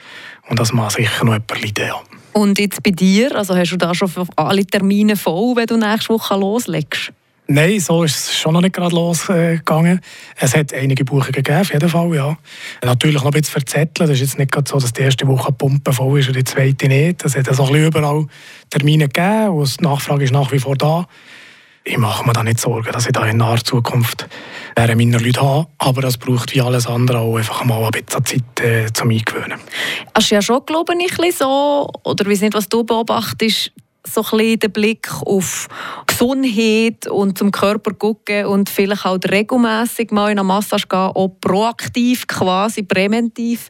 und 0.49 0.59
das 0.59 0.73
mag 0.73 0.91
sicher 0.91 1.25
noch 1.25 1.33
jemand 1.33 1.63
leiden. 1.63 1.95
Und 2.33 2.59
jetzt 2.59 2.83
bei 2.83 2.91
dir, 2.91 3.35
also 3.35 3.57
hast 3.57 3.73
du 3.73 3.77
da 3.77 3.95
schon 3.95 4.11
alle 4.37 4.65
Termine 4.65 5.17
voll, 5.17 5.57
wenn 5.57 5.67
du 5.67 5.77
nächste 5.77 6.11
Woche 6.11 6.37
loslegst? 6.37 7.13
Nein, 7.53 7.81
so 7.81 8.05
ist 8.05 8.15
es 8.15 8.39
schon 8.39 8.53
noch 8.53 8.61
nicht 8.61 8.77
gerade 8.77 8.95
losgegangen. 8.95 10.01
Es 10.37 10.55
hat 10.55 10.73
einige 10.73 11.05
Buchungen 11.05 11.33
gegeben, 11.33 11.63
auf 11.63 11.73
jeden 11.73 11.89
Fall, 11.89 12.15
ja. 12.15 12.39
Natürlich 12.85 13.17
noch 13.17 13.25
ein 13.25 13.33
bisschen 13.33 13.51
verzetteln. 13.51 14.09
Das 14.09 14.11
ist 14.11 14.21
jetzt 14.21 14.39
nicht 14.39 14.69
so, 14.69 14.79
dass 14.79 14.93
die 14.93 15.03
erste 15.03 15.27
Woche 15.27 15.51
Pumpe 15.51 15.93
voll 15.93 16.21
ist 16.21 16.29
und 16.29 16.37
die 16.37 16.45
zweite 16.45 16.87
nicht. 16.87 17.25
Es 17.25 17.35
hat 17.35 17.49
also 17.49 17.65
ein 17.65 17.73
bisschen 17.73 17.87
überall 17.89 18.27
Termine 18.71 19.09
gegeben 19.09 19.49
und 19.49 19.81
die 19.81 19.83
Nachfrage 19.83 20.23
ist 20.23 20.33
nach 20.33 20.53
wie 20.53 20.61
vor 20.61 20.77
da. 20.77 21.09
Ich 21.83 21.99
mache 21.99 22.25
mir 22.25 22.35
da 22.35 22.45
nicht 22.45 22.61
Sorgen, 22.61 22.93
dass 22.93 23.07
ich 23.07 23.13
da 23.13 23.27
in 23.27 23.39
naher 23.39 23.65
Zukunft 23.65 24.29
während 24.77 24.99
meiner 24.99 25.19
Leute 25.19 25.43
habe. 25.43 25.67
Aber 25.79 26.03
das 26.03 26.19
braucht 26.19 26.55
wie 26.55 26.61
alles 26.61 26.87
andere 26.87 27.19
auch 27.19 27.37
einfach 27.37 27.65
mal 27.65 27.83
ein 27.83 27.91
bisschen 27.91 28.25
Zeit 28.27 28.61
äh, 28.61 28.93
zum 28.93 29.11
Eingewöhnen. 29.11 29.59
Hast 30.15 30.31
du 30.31 30.37
ja 30.37 30.43
schon, 30.43 30.65
glaube 30.65 30.95
ich, 31.01 31.37
so, 31.37 31.91
oder 32.05 32.31
weiß 32.31 32.43
nicht, 32.43 32.55
was 32.55 32.69
du 32.69 32.85
beobachtest, 32.85 33.73
so 34.13 34.23
ein 34.23 34.39
bisschen 34.39 34.59
den 34.61 34.73
Blick 34.73 35.09
auf 35.25 35.69
Gesundheit 36.07 37.07
und 37.07 37.39
zum 37.39 37.51
Körper 37.51 37.95
gucken 37.95 38.47
und 38.47 38.69
vielleicht 38.69 39.07
auch 39.07 39.19
regelmäßig 39.31 40.11
mal 40.11 40.31
in 40.31 40.39
eine 40.39 40.45
Massage 40.47 40.87
gehen, 40.89 40.99
auch 40.99 41.37
proaktiv, 41.41 42.27
quasi 42.27 42.83
präventiv. 42.83 43.69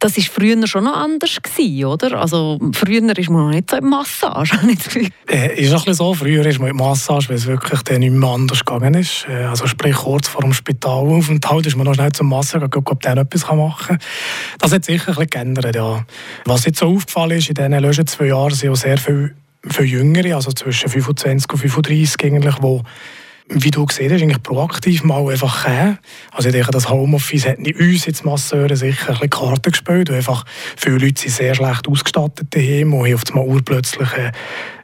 Das 0.00 0.16
war 0.16 0.24
früher 0.24 0.66
schon 0.66 0.84
noch 0.84 0.96
anders, 0.96 1.38
gewesen, 1.42 1.84
oder? 1.84 2.18
Also 2.18 2.58
früher 2.72 3.16
ist 3.18 3.28
man 3.28 3.44
noch 3.44 3.50
nicht 3.50 3.70
so 3.70 3.76
in 3.76 3.84
Massage, 3.84 4.54
äh, 5.28 5.60
ist 5.60 5.70
ein 5.70 5.76
bisschen 5.76 5.94
so. 5.94 6.14
Früher 6.14 6.44
ist 6.46 6.58
man 6.58 6.70
in 6.70 6.76
Massage, 6.76 7.28
weil 7.28 7.36
es 7.36 7.46
wirklich 7.46 7.82
dann 7.82 8.00
nicht 8.00 8.12
mehr 8.12 8.30
anders 8.30 8.64
gegangen 8.64 8.94
ist. 8.94 9.26
Äh, 9.28 9.44
also 9.44 9.66
sprich, 9.66 9.94
kurz 9.94 10.26
vor 10.26 10.40
dem 10.40 10.54
Spitalaufenthalt 10.54 11.66
ist 11.66 11.76
man 11.76 11.84
noch 11.84 11.94
schnell 11.94 12.12
zum 12.12 12.30
Massage 12.30 12.70
gucken, 12.70 12.92
ob 12.94 13.02
der 13.02 13.18
etwas 13.18 13.46
machen 13.52 13.98
kann. 13.98 13.98
Das 14.58 14.72
hat 14.72 14.86
sicher 14.86 15.08
ein 15.08 15.14
bisschen 15.16 15.30
geändert, 15.30 15.76
ja. 15.76 16.06
Was 16.46 16.64
jetzt 16.64 16.78
so 16.78 16.86
aufgefallen 16.86 17.36
ist, 17.36 17.50
in 17.50 17.54
diesen 17.56 17.72
letzten 17.72 18.06
zwei 18.06 18.26
Jahren 18.28 18.54
sind 18.54 18.70
auch 18.70 18.76
sehr 18.76 18.96
viele, 18.96 19.34
viele 19.68 19.86
Jüngere, 19.86 20.34
also 20.34 20.50
zwischen 20.52 20.88
25 20.88 21.52
und 21.52 21.58
35 21.58 22.24
eigentlich, 22.24 22.54
die 22.54 22.80
wie 23.50 23.70
du 23.70 23.84
gesehen 23.84 24.12
hast, 24.12 24.22
eigentlich 24.22 24.42
proaktiv 24.42 25.02
mal 25.02 25.28
einfach 25.28 25.64
kommen. 25.64 25.98
Also 26.30 26.48
ich 26.48 26.54
denke, 26.54 26.70
das 26.70 26.88
Homeoffice 26.88 27.46
hat 27.46 27.58
nicht 27.58 27.78
uns 27.78 28.06
jetzt 28.06 28.24
Masseure 28.24 28.76
sicher 28.76 29.08
ein 29.08 29.14
bisschen 29.14 29.30
Karten 29.30 29.70
gespielt. 29.72 30.08
Und 30.08 30.16
einfach 30.16 30.44
viele 30.76 30.98
Leute 30.98 31.20
sind 31.20 31.32
sehr 31.32 31.54
schlecht 31.54 31.88
ausgestattet 31.88 32.48
daheim 32.50 32.94
und 32.94 33.06
haben 33.06 33.14
auf 33.14 33.46
urplötzlich 33.46 34.12
äh, 34.12 34.32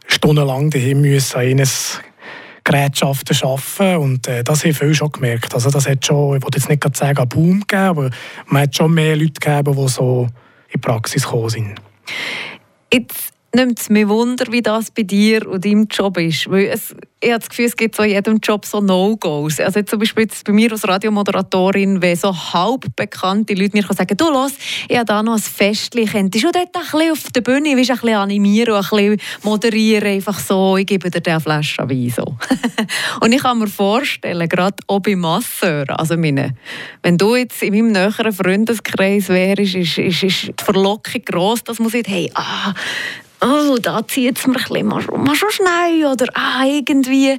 stundenlang 0.07 0.71
daheim 0.71 1.01
müssen 1.01 1.39
an 1.39 1.67
Gerätschaften 2.65 3.37
arbeiten 3.43 3.97
und 4.03 4.27
äh, 4.27 4.43
das 4.43 4.65
haben 4.65 4.75
viele 4.75 4.93
schon 4.93 5.13
gemerkt. 5.13 5.55
Also 5.55 5.71
das 5.71 5.89
hat 5.89 6.05
schon, 6.05 6.37
ich 6.37 6.43
will 6.43 6.51
jetzt 6.53 6.69
nicht 6.69 6.97
sagen, 6.97 7.19
einen 7.19 7.29
Boom 7.29 7.61
gegeben, 7.61 7.83
aber 7.83 8.11
man 8.47 8.63
hat 8.63 8.75
schon 8.75 8.93
mehr 8.93 9.15
Leute 9.15 9.41
gegeben, 9.41 9.77
die 9.77 9.89
so 9.89 10.23
in 10.23 10.73
die 10.75 10.79
Praxis 10.79 11.23
gekommen 11.23 11.49
sind. 11.49 11.81
Jetzt 12.93 13.36
nimmt 13.55 13.81
es 13.81 13.89
mich 13.89 14.07
Wunder, 14.09 14.47
wie 14.51 14.63
das 14.63 14.91
bei 14.91 15.03
dir 15.03 15.49
und 15.49 15.65
deinem 15.65 15.87
Job 15.91 16.19
ist. 16.19 16.51
Weil 16.51 16.67
es, 16.67 16.95
ich 17.21 17.31
habe 17.31 17.41
das 17.41 17.49
Gefühl, 17.49 17.67
es 17.67 17.77
gibt 17.77 17.97
so 17.97 18.03
in 18.03 18.11
jedem 18.11 18.39
Job 18.39 18.67
so 18.67 18.81
No-Gos. 18.81 19.61
Also 19.61 19.83
zum 19.83 19.99
Beispiel 19.99 20.25
jetzt 20.25 20.45
bei 20.45 20.53
mir 20.53 20.71
als 20.71 20.87
Radiomoderatorin, 20.87 22.03
wenn 22.03 22.17
so 22.17 22.35
halb 22.35 22.85
bekannte 22.95 23.55
Leute 23.55 23.77
mir 23.77 23.83
sagen, 23.83 24.17
du 24.17 24.29
los, 24.29 24.53
ich 24.89 24.97
habe 24.97 25.07
da 25.07 25.23
noch 25.23 25.35
ein 25.35 25.39
Festchen, 25.39 26.07
könntest 26.07 26.45
du 26.45 26.53
dort 26.53 26.69
ein 26.75 26.83
bisschen 26.83 27.13
auf 27.13 27.23
der 27.35 27.41
Bühne 27.41 27.71
ein 27.71 27.77
bisschen 27.77 28.15
animieren 28.15 28.75
und 28.75 28.85
ein 28.85 28.91
bisschen 28.91 29.21
moderieren, 29.43 30.09
einfach 30.09 30.39
so, 30.39 30.77
ich 30.77 30.87
gebe 30.87 31.11
dir 31.11 31.23
eine 31.31 31.41
Flasche 31.41 31.89
Wein. 31.89 32.13
So. 32.15 32.37
und 33.21 33.33
ich 33.33 33.43
kann 33.43 33.59
mir 33.59 33.69
vorstellen, 33.69 34.49
gerade 34.49 34.77
auch 34.87 35.01
bei 35.01 35.17
Masseuren, 35.17 35.97
also 35.97 36.17
meine, 36.17 36.55
wenn 37.03 37.17
du 37.17 37.37
jetzt 37.37 37.63
in 37.63 37.73
meinem 37.73 37.93
näheren 37.93 38.33
Freundeskreis 38.33 39.29
wärst, 39.31 39.75
ist, 39.75 39.99
ist, 39.99 40.23
ist 40.23 40.43
die 40.49 40.65
Verlockung 40.65 41.23
gross, 41.25 41.65
dass 41.65 41.79
man 41.79 41.89
sagt, 41.89 42.09
hey, 42.09 42.31
ah, 42.35 42.75
oh, 43.41 43.77
da 43.81 44.07
zieht 44.07 44.39
es 44.39 44.47
mir 44.47 44.57
ein 44.57 44.63
bisschen, 44.63 44.87
mal 44.87 45.35
schon 45.35 45.51
schnell 45.51 46.07
oder 46.07 46.27
ah, 46.35 46.65
irgendwie. 46.65 47.39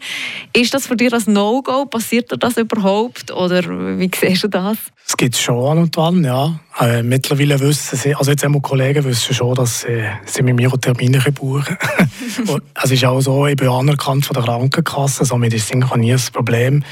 Ist 0.53 0.73
das 0.73 0.87
für 0.87 0.95
dich 0.95 1.13
ein 1.13 1.33
No-Go? 1.33 1.85
Passiert 1.85 2.31
dir 2.31 2.37
das 2.37 2.57
überhaupt 2.57 3.31
oder 3.31 3.63
wie 3.97 4.09
siehst 4.13 4.43
du 4.43 4.47
das? 4.47 4.77
Es 5.07 5.15
gibt 5.15 5.37
schon 5.37 5.63
an 5.65 5.77
und 5.77 5.95
wann, 5.95 6.23
ja. 6.23 6.59
Äh, 6.79 7.01
mittlerweile 7.01 7.59
wissen 7.59 7.97
sie, 7.97 8.13
also 8.13 8.31
jetzt 8.31 8.43
einmal 8.43 8.61
Kollegen 8.61 9.03
wissen 9.05 9.33
schon, 9.33 9.55
dass 9.55 9.81
sie, 9.81 10.03
sie 10.25 10.43
mit 10.43 10.55
mir 10.55 10.69
Termine 10.79 11.19
buchen 11.31 11.77
können. 11.77 12.61
es 12.83 12.91
ist 12.91 13.05
auch 13.05 13.21
so, 13.21 13.47
ich 13.47 13.55
bin 13.55 13.69
anerkannt 13.69 14.25
von 14.25 14.33
der 14.33 14.43
Krankenkasse, 14.43 15.23
somit 15.25 15.53
ist 15.53 15.73
es 15.73 15.95
nie 15.95 16.13
ein 16.13 16.21
Problem. 16.33 16.83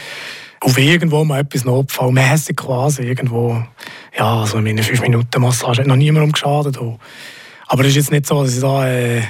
Auf 0.62 0.78
irgendwo 0.78 1.26
mal 1.26 1.42
etwas 1.42 1.66
notfallmäßig 1.66 2.56
quasi, 2.56 3.04
irgendwo, 3.04 3.62
ja, 4.18 4.42
also 4.42 4.62
meine 4.62 4.82
5-Minuten-Massage 4.82 5.82
hat 5.82 5.88
noch 5.88 5.98
niemandem 5.98 6.32
geschadet. 6.32 6.78
Und 6.78 7.00
aber 7.68 7.84
es 7.84 7.90
ist 7.90 7.96
jetzt 7.96 8.12
nicht 8.12 8.26
so, 8.26 8.44
dass 8.44 8.56
ich 8.56 8.62
da 8.62 8.88
äh, 8.88 9.22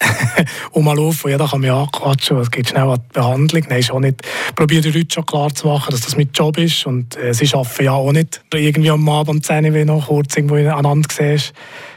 rumlaufe 0.74 1.26
und 1.26 1.30
jeder 1.32 1.46
kann 1.46 1.60
mich 1.60 1.70
anquatschen. 1.70 2.38
Es 2.38 2.50
geht 2.50 2.68
schnell 2.68 2.88
an 2.88 3.00
die 3.04 3.12
Behandlung. 3.12 3.64
Nein, 3.68 3.82
schon 3.82 4.02
nicht. 4.02 4.22
Ich 4.48 4.54
probiere 4.54 4.82
den 4.82 4.94
Leuten 4.94 5.10
schon 5.10 5.26
klar 5.26 5.54
zu 5.54 5.66
machen, 5.66 5.90
dass 5.90 6.00
das 6.00 6.16
mein 6.16 6.30
Job 6.32 6.56
ist. 6.58 6.86
Und 6.86 7.16
äh, 7.16 7.34
sie 7.34 7.52
arbeiten 7.54 7.84
ja 7.84 7.92
auch 7.92 8.12
nicht 8.12 8.42
irgendwie 8.52 8.90
am 8.90 9.08
Abend 9.08 9.28
um 9.28 9.42
10 9.42 9.74
Uhr 9.74 9.84
noch 9.84 10.06
kurz 10.08 10.36
irgendwo 10.36 10.56
aneinander 10.56 11.08
siehst. 11.12 11.52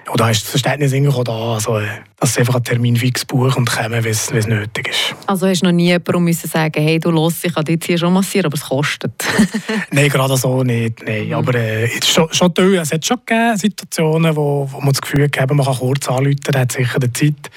Und 0.10 0.20
da 0.20 0.30
ist 0.30 0.44
das 0.44 0.50
Verständnis 0.50 0.94
auch 0.94 1.24
da. 1.24 1.54
Also, 1.54 1.80
dass 2.20 2.34
sie 2.34 2.42
einfach 2.42 2.56
einen 2.56 2.64
Termin 2.64 2.96
fix 2.96 3.26
buchen 3.26 3.54
und 3.60 3.70
kommen, 3.70 4.04
wenn 4.04 4.12
es 4.12 4.32
nötig 4.32 4.90
ist. 4.90 5.16
Also 5.28 5.48
hast 5.48 5.62
du 5.62 5.66
noch 5.68 5.74
nie 5.74 5.88
jemandem 5.88 6.24
müssen 6.24 6.50
sagen, 6.50 6.82
hey, 6.82 7.00
du 7.00 7.12
los, 7.12 7.44
ich 7.44 7.54
kann 7.54 7.66
dich 7.66 7.86
jetzt 7.88 8.00
schon 8.00 8.14
massieren, 8.14 8.48
aber 8.48 8.56
es 8.56 8.62
kostet? 8.62 9.12
nein, 9.92 10.10
gerade 10.10 10.38
so 10.38 10.64
nicht. 10.64 11.04
Nein. 11.06 11.28
Mhm. 11.28 11.34
Aber 11.34 11.56
äh, 11.56 11.90
schon, 12.04 12.32
schon 12.34 12.54
toll. 12.54 12.76
es 12.76 12.92
hat 12.92 13.06
schon 13.06 13.18
gegeben 13.26 13.58
Situationen, 13.58 14.36
wo, 14.36 14.68
wo 14.72 14.80
man 14.80 14.94
das 14.94 15.02
Gefühl 15.02 15.24
hat, 15.26 15.52
man 15.52 15.66
kann 15.66 15.76
kurz 15.76 16.08
anrufen, 16.08 16.56
hat 16.56 16.72
sicher 16.72 17.00
die 17.00 17.12
Zeit. 17.14 17.52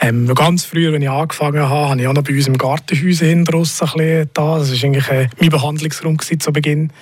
Ähm, 0.00 0.32
ganz 0.34 0.64
früher, 0.64 0.92
als 0.92 1.02
ich 1.02 1.10
angefangen 1.10 1.68
habe, 1.68 1.88
habe 1.90 2.00
ich 2.00 2.06
auch 2.06 2.12
noch 2.12 2.22
bei 2.22 2.34
uns 2.34 2.46
im 2.46 2.56
Gartenhaus 2.56 3.20
ein 3.20 3.44
bisschen 3.44 4.30
da. 4.32 4.58
Das 4.58 4.70
war 4.70 4.84
eigentlich 4.84 5.08
äh, 5.08 5.28
mein 5.40 5.50
Behandlungsraum 5.50 6.18
zu 6.20 6.52
Beginn. 6.52 6.92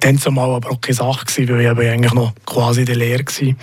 Dann 0.00 0.18
zumal 0.18 0.50
aber 0.50 0.70
auch 0.70 0.80
keine 0.80 0.94
Sache, 0.94 1.24
gewesen, 1.24 1.48
weil 1.48 1.86
ich 1.86 1.90
eigentlich 1.90 2.12
noch 2.12 2.34
quasi 2.44 2.84
der 2.84 2.96
Lehre 2.96 3.24
war. 3.24 3.54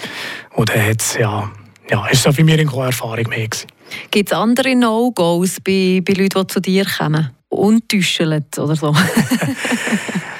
Und 0.55 0.69
dann 0.69 0.85
hat 0.87 1.01
es, 1.01 1.17
ja, 1.17 1.51
ja, 1.89 2.07
ist 2.07 2.23
so 2.23 2.31
für 2.31 2.43
mich 2.43 2.59
eine 2.59 2.85
Erfahrung 2.85 3.29
mehr 3.29 3.47
gewesen. 3.47 3.67
Gibt 4.09 4.31
es 4.31 4.37
andere 4.37 4.75
No-Gos 4.75 5.57
bei, 5.61 6.01
bei 6.03 6.13
Leuten, 6.13 6.41
die 6.41 6.47
zu 6.47 6.59
dir 6.59 6.85
kommen? 6.85 7.29
Untäuscheln 7.49 8.45
oder 8.57 8.75
so? 8.75 8.95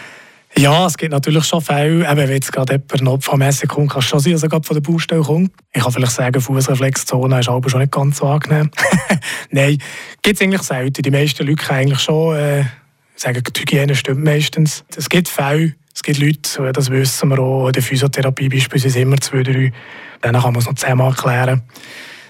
Ja, 0.58 0.86
es 0.86 0.98
gibt 0.98 1.12
natürlich 1.12 1.46
schon 1.46 1.62
Fälle, 1.62 2.06
eben, 2.06 2.18
wenn 2.18 2.30
jetzt 2.30 2.52
gerade 2.52 2.74
jemand 2.74 3.02
notfallmässig 3.02 3.70
kommt, 3.70 3.92
kann 3.92 4.00
es 4.00 4.06
schon 4.06 4.20
sein, 4.20 4.34
dass 4.34 4.44
er 4.44 4.50
gerade 4.50 4.68
von 4.68 4.76
der 4.76 4.82
Baustelle 4.82 5.22
kommt. 5.22 5.52
Ich 5.72 5.82
kann 5.82 5.92
vielleicht 5.92 6.12
sagen, 6.12 6.42
Fußreflexzone 6.42 7.40
ist 7.40 7.50
aber 7.50 7.70
schon 7.70 7.80
nicht 7.80 7.92
ganz 7.92 8.18
so 8.18 8.28
angenehm. 8.28 8.70
Nein, 9.50 9.78
gibt 10.22 10.36
es 10.36 10.42
eigentlich 10.42 10.62
selten. 10.62 11.02
Die 11.02 11.12
meisten 11.12 11.48
Leute 11.48 11.64
können 11.64 11.80
eigentlich 11.80 12.00
schon 12.00 12.36
äh, 12.36 12.66
sagen, 13.16 13.42
die 13.44 13.62
Hygiene 13.62 13.96
stimmt 13.96 14.24
meistens. 14.24 14.84
Es 14.96 15.08
gibt 15.08 15.30
Fälle, 15.30 15.74
es 15.96 16.04
gibt 16.04 16.20
Leute, 16.20 16.72
das 16.74 16.90
wissen 16.90 17.30
wir 17.30 17.40
auch, 17.40 17.68
in 17.68 17.74
der 17.74 17.84
Physiotherapie 17.84 18.50
beispielsweise 18.50 19.00
immer 19.00 19.20
zwei, 19.20 19.44
drei. 19.44 19.72
Dann 20.22 20.34
kann 20.34 20.54
man 20.54 20.58
es 20.58 20.66
noch 20.66 20.76
zehnmal 20.76 21.12
erklären. 21.12 21.62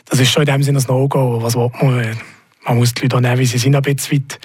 Das 0.06 0.20
ist 0.20 0.32
schon 0.32 0.44
in 0.44 0.54
dem 0.54 0.64
Sinne 0.64 0.80
ein 0.80 0.86
No-Go. 0.88 1.42
Was 1.42 1.56
will 1.56 1.72
man? 1.82 2.18
Man 2.64 2.78
muss 2.78 2.94
die 2.94 3.02
Leute 3.04 3.16
auch 3.16 3.22
nehmen, 3.22 3.40
wie 3.40 3.46
sie 3.46 3.58
sind, 3.58 3.76
ein 3.76 3.82
bisschen 3.82 4.20
weit. 4.20 4.40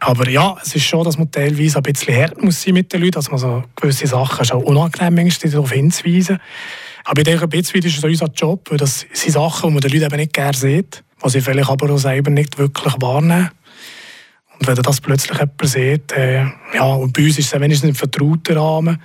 Aber 0.00 0.28
ja, 0.28 0.56
es 0.62 0.74
ist 0.74 0.84
schon, 0.84 1.04
dass 1.04 1.18
man 1.18 1.30
teilweise 1.30 1.76
ein 1.76 1.82
bisschen 1.82 2.16
hart 2.16 2.42
muss 2.42 2.62
sein 2.62 2.74
mit 2.74 2.92
den 2.92 3.00
Leuten, 3.00 3.12
dass 3.12 3.30
man 3.30 3.38
so 3.38 3.62
gewisse 3.76 4.06
Sachen 4.06 4.44
schon 4.44 4.64
unangenehm 4.64 5.26
ist, 5.26 5.44
darauf 5.44 5.70
hinzuweisen. 5.70 6.40
Aber 7.04 7.20
ich 7.20 7.24
denke, 7.24 7.44
ein 7.44 7.48
bisschen 7.48 7.82
ist 7.82 7.98
es 7.98 8.04
unser 8.04 8.26
Job, 8.34 8.70
weil 8.70 8.78
das 8.78 9.06
sind 9.12 9.32
Sachen, 9.32 9.68
die 9.68 9.74
man 9.74 9.80
den 9.80 9.92
Leuten 9.92 10.04
eben 10.04 10.16
nicht 10.16 10.32
gerne 10.32 10.56
sieht, 10.56 11.04
die 11.24 11.30
sie 11.30 11.40
vielleicht 11.40 11.70
aber 11.70 11.90
auch 11.90 11.98
selber 11.98 12.30
nicht 12.30 12.58
wirklich 12.58 12.94
wahrnehmen. 13.00 13.50
Und 14.58 14.66
wenn 14.66 14.74
das 14.74 15.00
plötzlich 15.00 15.38
jemand 15.38 15.66
sieht, 15.66 16.12
äh, 16.12 16.44
ja, 16.74 16.84
und 16.84 17.12
bei 17.12 17.24
uns 17.24 17.38
ist 17.38 17.52
es 17.52 17.60
wenigstens 17.60 17.90
ein 17.90 17.94
vertrauter 17.94 18.56
Rahmen, 18.56 19.00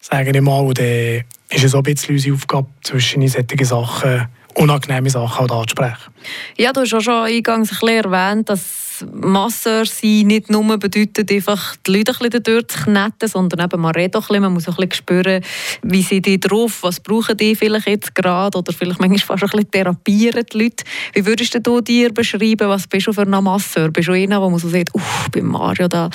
sage 0.00 0.30
ich 0.30 0.40
mal, 0.40 0.60
und 0.60 0.78
dann 0.78 1.24
ist 1.50 1.64
es 1.64 1.74
auch 1.74 1.78
ein 1.78 1.84
bisschen 1.84 2.14
unsere 2.14 2.34
Aufgabe, 2.34 2.68
zwischen 2.82 3.26
solche 3.28 3.64
Sachen, 3.64 4.28
unangenehme 4.58 5.10
Sachen 5.10 5.40
halt 5.40 5.52
anzusprechen. 5.52 6.12
Ja, 6.56 6.72
du 6.72 6.80
hast 6.80 6.94
auch 6.94 7.00
schon 7.00 7.24
eingangs 7.24 7.70
ein 7.70 7.78
bisschen 7.78 8.12
erwähnt, 8.12 8.48
dass 8.48 8.88
Masseur 9.12 9.84
sein 9.86 10.26
nicht 10.26 10.50
nur 10.50 10.78
bedeutet, 10.78 11.30
einfach 11.30 11.76
die 11.86 11.92
Leute 11.92 12.12
ein 12.12 12.30
bisschen 12.30 12.42
durchzukneten, 12.42 13.28
sondern 13.28 13.64
eben, 13.64 13.80
man 13.80 13.94
redet 13.94 14.16
auch 14.16 14.22
ein 14.22 14.26
bisschen, 14.28 14.42
man 14.42 14.52
muss 14.52 14.68
auch 14.68 14.78
ein 14.78 14.88
bisschen 14.88 15.04
spüren, 15.04 15.44
wie 15.82 16.02
sind 16.02 16.26
die 16.26 16.40
drauf, 16.40 16.78
was 16.82 17.00
brauchen 17.00 17.36
die 17.36 17.54
vielleicht 17.54 17.86
jetzt 17.86 18.14
gerade 18.14 18.58
oder 18.58 18.72
vielleicht 18.72 19.00
manchmal 19.00 19.18
fast 19.18 19.42
ein 19.44 19.50
bisschen 19.50 19.70
therapieren 19.70 20.44
die 20.52 20.58
Leute. 20.58 20.84
Wie 21.14 21.26
würdest 21.26 21.58
du 21.66 21.80
dir 21.80 22.12
beschreiben, 22.12 22.68
was 22.68 22.86
bist 22.86 23.06
du 23.06 23.12
für 23.12 23.22
ein 23.22 23.30
Masseur? 23.30 23.90
Bist 23.90 24.08
du 24.08 24.12
einer, 24.12 24.40
der 24.40 24.50
man 24.50 24.58
so 24.58 24.68
sagt, 24.68 24.94
uff, 24.94 25.28
bei 25.30 25.42
Mario, 25.42 25.88
da, 25.88 26.10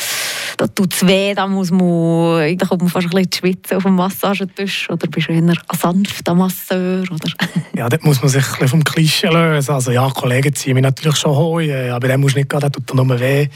da 0.58 0.68
tut 0.68 0.94
es 0.94 1.06
weh, 1.06 1.34
da 1.34 1.48
muss 1.48 1.72
man, 1.72 2.58
da 2.58 2.66
kommt 2.66 2.82
man 2.82 2.90
fast 2.90 3.08
ein 3.08 3.12
bisschen 3.12 3.34
schwitzen 3.34 3.78
auf 3.78 3.84
dem 3.84 3.96
Massagetisch 3.96 4.90
oder 4.90 5.08
bist 5.08 5.30
du 5.30 5.34
eher 5.34 5.42
ein 5.42 5.58
sanfter 5.80 6.36
Masseur? 6.36 7.04
Oder? 7.04 7.34
ja, 7.76 7.90
dort 7.90 8.04
muss 8.04 8.22
man 8.22 8.30
sich 8.34 8.46
ein 8.46 8.52
bisschen 8.52 8.68
vom 8.68 8.84
Klischee 8.84 9.28
lösen. 9.28 9.74
Also 9.74 9.92
ja, 9.92 10.10
Kollegen 10.10 10.54
ziehen 10.54 10.74
mich 10.74 10.84
natürlich 10.84 11.18
schon 11.18 11.36
hoch, 11.36 11.62
aber 11.62 12.08
dann 12.08 12.22
muss 12.22 12.36
nicht 12.36 12.50
gerade 12.50 12.72
tut 12.72 12.90
er 12.90 12.96
nur 12.96 13.20
weh. 13.20 13.48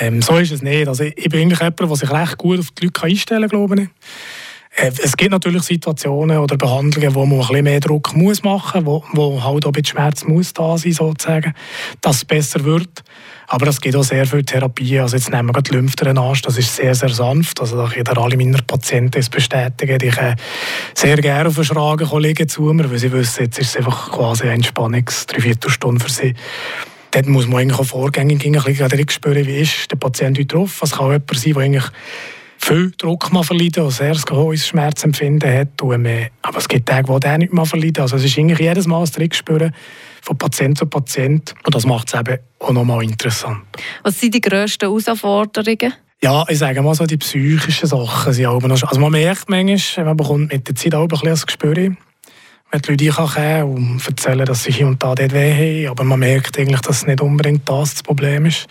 Ähm, 0.00 0.22
so 0.22 0.36
ist 0.36 0.52
es 0.52 0.62
nicht. 0.62 0.86
Also 0.86 1.04
ich 1.04 1.28
bin 1.28 1.40
eigentlich 1.40 1.58
jemand, 1.58 1.80
der 1.80 1.96
sich 1.96 2.10
recht 2.10 2.38
gut 2.38 2.60
auf 2.60 2.70
die 2.70 2.86
Leute 2.86 3.02
einstellen 3.02 3.48
kann, 3.48 3.66
glaube 3.66 3.82
ich. 3.82 3.88
Äh, 4.78 4.92
es 5.02 5.16
gibt 5.16 5.30
natürlich 5.30 5.62
Situationen 5.62 6.38
oder 6.38 6.56
Behandlungen, 6.56 7.14
wo 7.14 7.26
man 7.26 7.40
ein 7.40 7.46
bisschen 7.46 7.64
mehr 7.64 7.80
Druck 7.80 8.14
muss 8.14 8.42
machen 8.42 8.84
muss, 8.84 9.02
wo, 9.12 9.32
wo 9.32 9.42
halt 9.42 9.64
auch 9.64 9.70
ein 9.70 9.72
bisschen 9.72 9.98
Schmerz 9.98 10.24
muss 10.24 10.52
da 10.52 10.78
sein 10.78 10.92
sozusagen, 10.92 11.54
dass 12.00 12.16
es 12.16 12.24
besser 12.24 12.64
wird. 12.64 13.02
Aber 13.48 13.66
es 13.66 13.80
gibt 13.80 13.96
auch 13.96 14.04
sehr 14.04 14.26
viel 14.26 14.44
Therapie. 14.44 15.00
Also 15.00 15.16
jetzt 15.16 15.30
nehmen 15.30 15.54
wir 15.54 15.62
die 15.62 15.72
Lymphdrainage, 15.72 16.42
das 16.42 16.58
ist 16.58 16.76
sehr, 16.76 16.94
sehr 16.94 17.08
sanft. 17.08 17.60
Also 17.60 17.76
da 17.76 17.88
können 17.88 18.18
alle 18.18 18.36
meine 18.36 18.58
Patienten 18.58 19.18
es 19.18 19.30
bestätigen. 19.30 19.98
Die 19.98 20.08
können 20.08 20.36
sehr 20.94 21.16
gerne 21.16 21.48
auf 21.48 21.54
den 21.54 21.64
Schragen 21.64 22.20
liegen 22.20 22.48
zu 22.48 22.62
mir, 22.62 22.90
weil 22.90 22.98
sie 22.98 23.10
wissen, 23.10 23.44
jetzt 23.44 23.58
ist 23.58 23.70
es 23.70 23.76
einfach 23.78 24.12
quasi 24.12 24.44
eine 24.44 24.62
Entspannungs-, 24.62 25.26
Dreiviertelstunde 25.26 26.04
für 26.04 26.10
sie. 26.10 26.34
Dort 27.10 27.26
muss 27.26 27.46
man 27.46 27.62
eigentlich 27.62 27.78
auch 27.78 27.86
vorgängig 27.86 28.44
ein 28.44 28.52
bisschen 28.52 29.08
spüren, 29.08 29.46
wie 29.46 29.60
ist 29.60 29.90
der 29.90 29.96
Patient 29.96 30.38
heute 30.38 30.46
drauf. 30.46 30.82
Es 30.82 30.92
kann 30.92 31.06
jemand 31.06 31.38
sein, 31.38 31.54
der 31.54 31.62
eigentlich 31.62 31.84
viel 32.58 32.92
Druck 32.96 33.32
mal 33.32 33.42
verleiden 33.42 33.84
und 33.84 33.90
sehr 33.90 34.14
hohes 34.30 34.66
Schmerzempfinden 34.66 35.50
hat. 35.50 35.80
Und, 35.82 36.06
äh, 36.06 36.30
aber 36.42 36.58
es 36.58 36.68
gibt 36.68 36.88
Tage, 36.88 37.08
wo 37.08 37.18
der 37.18 37.38
nicht 37.38 37.52
mal 37.52 37.64
verleiden. 37.64 38.02
Also 38.02 38.16
es 38.16 38.24
ist 38.24 38.38
eigentlich 38.38 38.58
jedes 38.58 38.86
Mal 38.86 39.00
ein 39.00 39.10
Trick 39.10 39.34
spüren 39.34 39.72
von 40.22 40.36
Patient 40.36 40.76
zu 40.76 40.86
Patient. 40.86 41.54
Und 41.64 41.74
das 41.74 41.86
macht 41.86 42.12
es 42.12 42.18
eben 42.18 42.38
auch 42.58 42.72
nochmal 42.72 43.04
interessant. 43.04 43.62
Was 44.02 44.20
sind 44.20 44.34
die 44.34 44.40
grössten 44.40 44.86
Herausforderungen? 44.86 45.94
Ja, 46.20 46.44
ich 46.48 46.58
sage 46.58 46.82
mal 46.82 46.94
so, 46.94 47.06
die 47.06 47.16
psychischen 47.16 47.86
Sachen 47.86 48.32
sind 48.32 48.46
auch 48.46 48.60
noch... 48.60 48.82
Also 48.82 49.00
man 49.00 49.12
merkt 49.12 49.48
manchmal, 49.48 50.06
man 50.06 50.16
bekommt 50.16 50.52
mit 50.52 50.66
der 50.66 50.74
Zeit 50.74 50.94
auch 50.94 51.02
ein 51.02 51.08
bisschen 51.08 51.28
das 51.28 51.46
Gespür 51.46 51.96
wenn 52.70 52.82
die 52.82 53.08
Leute 53.08 53.10
kommen 53.10 53.62
und 53.62 54.06
erzählen, 54.06 54.44
dass 54.44 54.64
sie 54.64 54.72
hier 54.72 54.86
und 54.86 55.02
da 55.02 55.14
dort 55.14 55.32
weh 55.32 55.86
haben. 55.86 55.90
Aber 55.90 56.04
man 56.04 56.20
merkt 56.20 56.58
eigentlich, 56.58 56.80
dass 56.80 57.06
nicht 57.06 57.20
unbedingt 57.20 57.68
das 57.68 57.94
das 57.94 58.02
Problem 58.02 58.46
ist. 58.46 58.66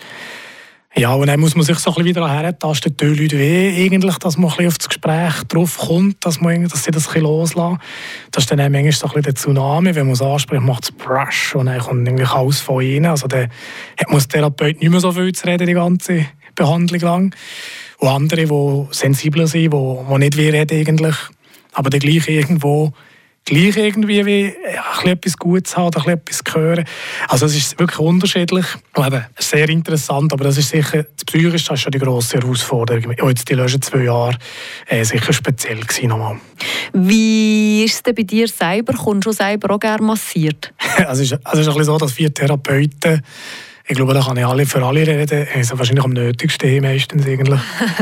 Ja, 0.97 1.13
und 1.13 1.27
dann 1.27 1.39
muss 1.39 1.55
man 1.55 1.63
sich 1.63 1.77
so 1.77 1.91
ein 1.91 1.93
bisschen 1.93 2.09
wieder 2.09 2.27
herentasten, 2.27 2.97
die 2.97 3.05
Leute 3.05 3.37
weh 3.37 3.85
eigentlich, 3.85 4.17
dass 4.17 4.35
man 4.35 4.49
ein 4.49 4.57
bisschen 4.57 4.67
auf 4.67 4.77
das 4.79 4.89
Gespräch 4.89 5.43
drauf 5.47 5.77
kommt, 5.77 6.25
dass, 6.25 6.41
man, 6.41 6.67
dass 6.67 6.85
sie 6.85 6.89
das 6.89 7.07
ein 7.07 7.13
bisschen 7.13 7.21
loslassen. 7.21 7.77
Das 8.31 8.45
ist 8.45 8.51
dann 8.51 8.57
manchmal 8.71 8.91
so 8.91 9.05
ein 9.05 9.09
bisschen 9.09 9.21
der 9.21 9.35
Tsunami, 9.35 9.93
wenn 9.93 10.07
man 10.07 10.13
es 10.13 10.23
anspricht, 10.23 10.63
macht 10.63 10.85
es 10.85 10.91
Brush 10.91 11.53
und 11.53 11.67
dann 11.67 11.77
kommt 11.79 12.09
eigentlich 12.09 12.31
alles 12.31 12.61
von 12.61 12.83
ihnen. 12.83 13.05
Also 13.05 13.27
dann 13.27 13.51
muss 14.07 14.27
der 14.27 14.39
Therapeut 14.39 14.81
nicht 14.81 14.89
mehr 14.89 14.99
so 14.99 15.11
viel 15.11 15.31
zu 15.33 15.45
reden, 15.45 15.67
die 15.67 15.73
ganze 15.73 16.25
Behandlung 16.55 17.01
lang. 17.01 17.35
Und 17.99 18.07
andere, 18.07 18.45
die 18.45 18.87
sensibler 18.89 19.45
sind, 19.45 19.71
die, 19.73 19.77
die 20.09 20.17
nicht 20.17 20.37
weh 20.37 20.49
reden 20.49 20.79
eigentlich, 20.79 21.15
aber 21.73 21.91
dann 21.91 21.99
gleich 21.99 22.27
irgendwo 22.27 22.91
gleich 23.47 23.77
irgendwie 23.77 24.25
wie 24.25 24.53
ja, 24.73 25.11
etwas 25.11 25.37
Gutes 25.37 25.75
haben 25.77 25.87
oder 25.87 26.05
etwas 26.07 26.43
hören. 26.53 26.85
Also 27.27 27.45
es 27.45 27.55
ist 27.55 27.79
wirklich 27.79 27.99
unterschiedlich. 27.99 28.65
Und 28.95 29.07
eben, 29.07 29.25
sehr 29.39 29.69
interessant, 29.69 30.33
aber 30.33 30.43
das 30.43 30.57
ist 30.57 30.69
sicher, 30.69 31.03
das 31.03 31.25
Psychische 31.25 31.73
ist 31.73 31.79
schon 31.79 31.91
die 31.91 31.99
grosse 31.99 32.37
Herausforderung. 32.37 33.05
Und 33.05 33.29
jetzt 33.29 33.49
die 33.49 33.53
letzten 33.53 33.81
zwei 33.81 34.03
Jahre 34.03 34.37
äh, 34.87 35.03
sicher 35.03 35.31
speziell 35.31 35.79
gewesen 35.79 36.09
nochmal. 36.09 36.37
Wie 36.93 37.85
ist 37.85 37.95
es 37.95 38.03
denn 38.03 38.15
bei 38.15 38.23
dir 38.23 38.47
selber? 38.47 38.93
Kommst 38.93 39.25
du 39.25 39.31
selber 39.31 39.73
auch 39.73 39.79
gerne 39.79 40.05
massiert? 40.05 40.73
also 41.07 41.23
es 41.23 41.31
ist, 41.31 41.45
also 41.45 41.61
es 41.61 41.67
ist 41.67 41.67
ein 41.67 41.77
bisschen 41.77 41.85
so, 41.85 41.97
dass 41.97 42.11
vier 42.11 42.33
Therapeuten 42.33 43.23
ich 43.89 43.95
glaube, 43.95 44.13
da 44.13 44.21
kann 44.21 44.35
ich 44.35 44.45
alle 44.45 44.65
für 44.65 44.83
alle 44.85 45.07
reden. 45.07 45.47
Also 45.55 45.79
wahrscheinlich 45.79 46.03
am 46.03 46.11
nötigsten 46.11 46.81
meistens 46.81 47.25
eigentlich. 47.25 47.61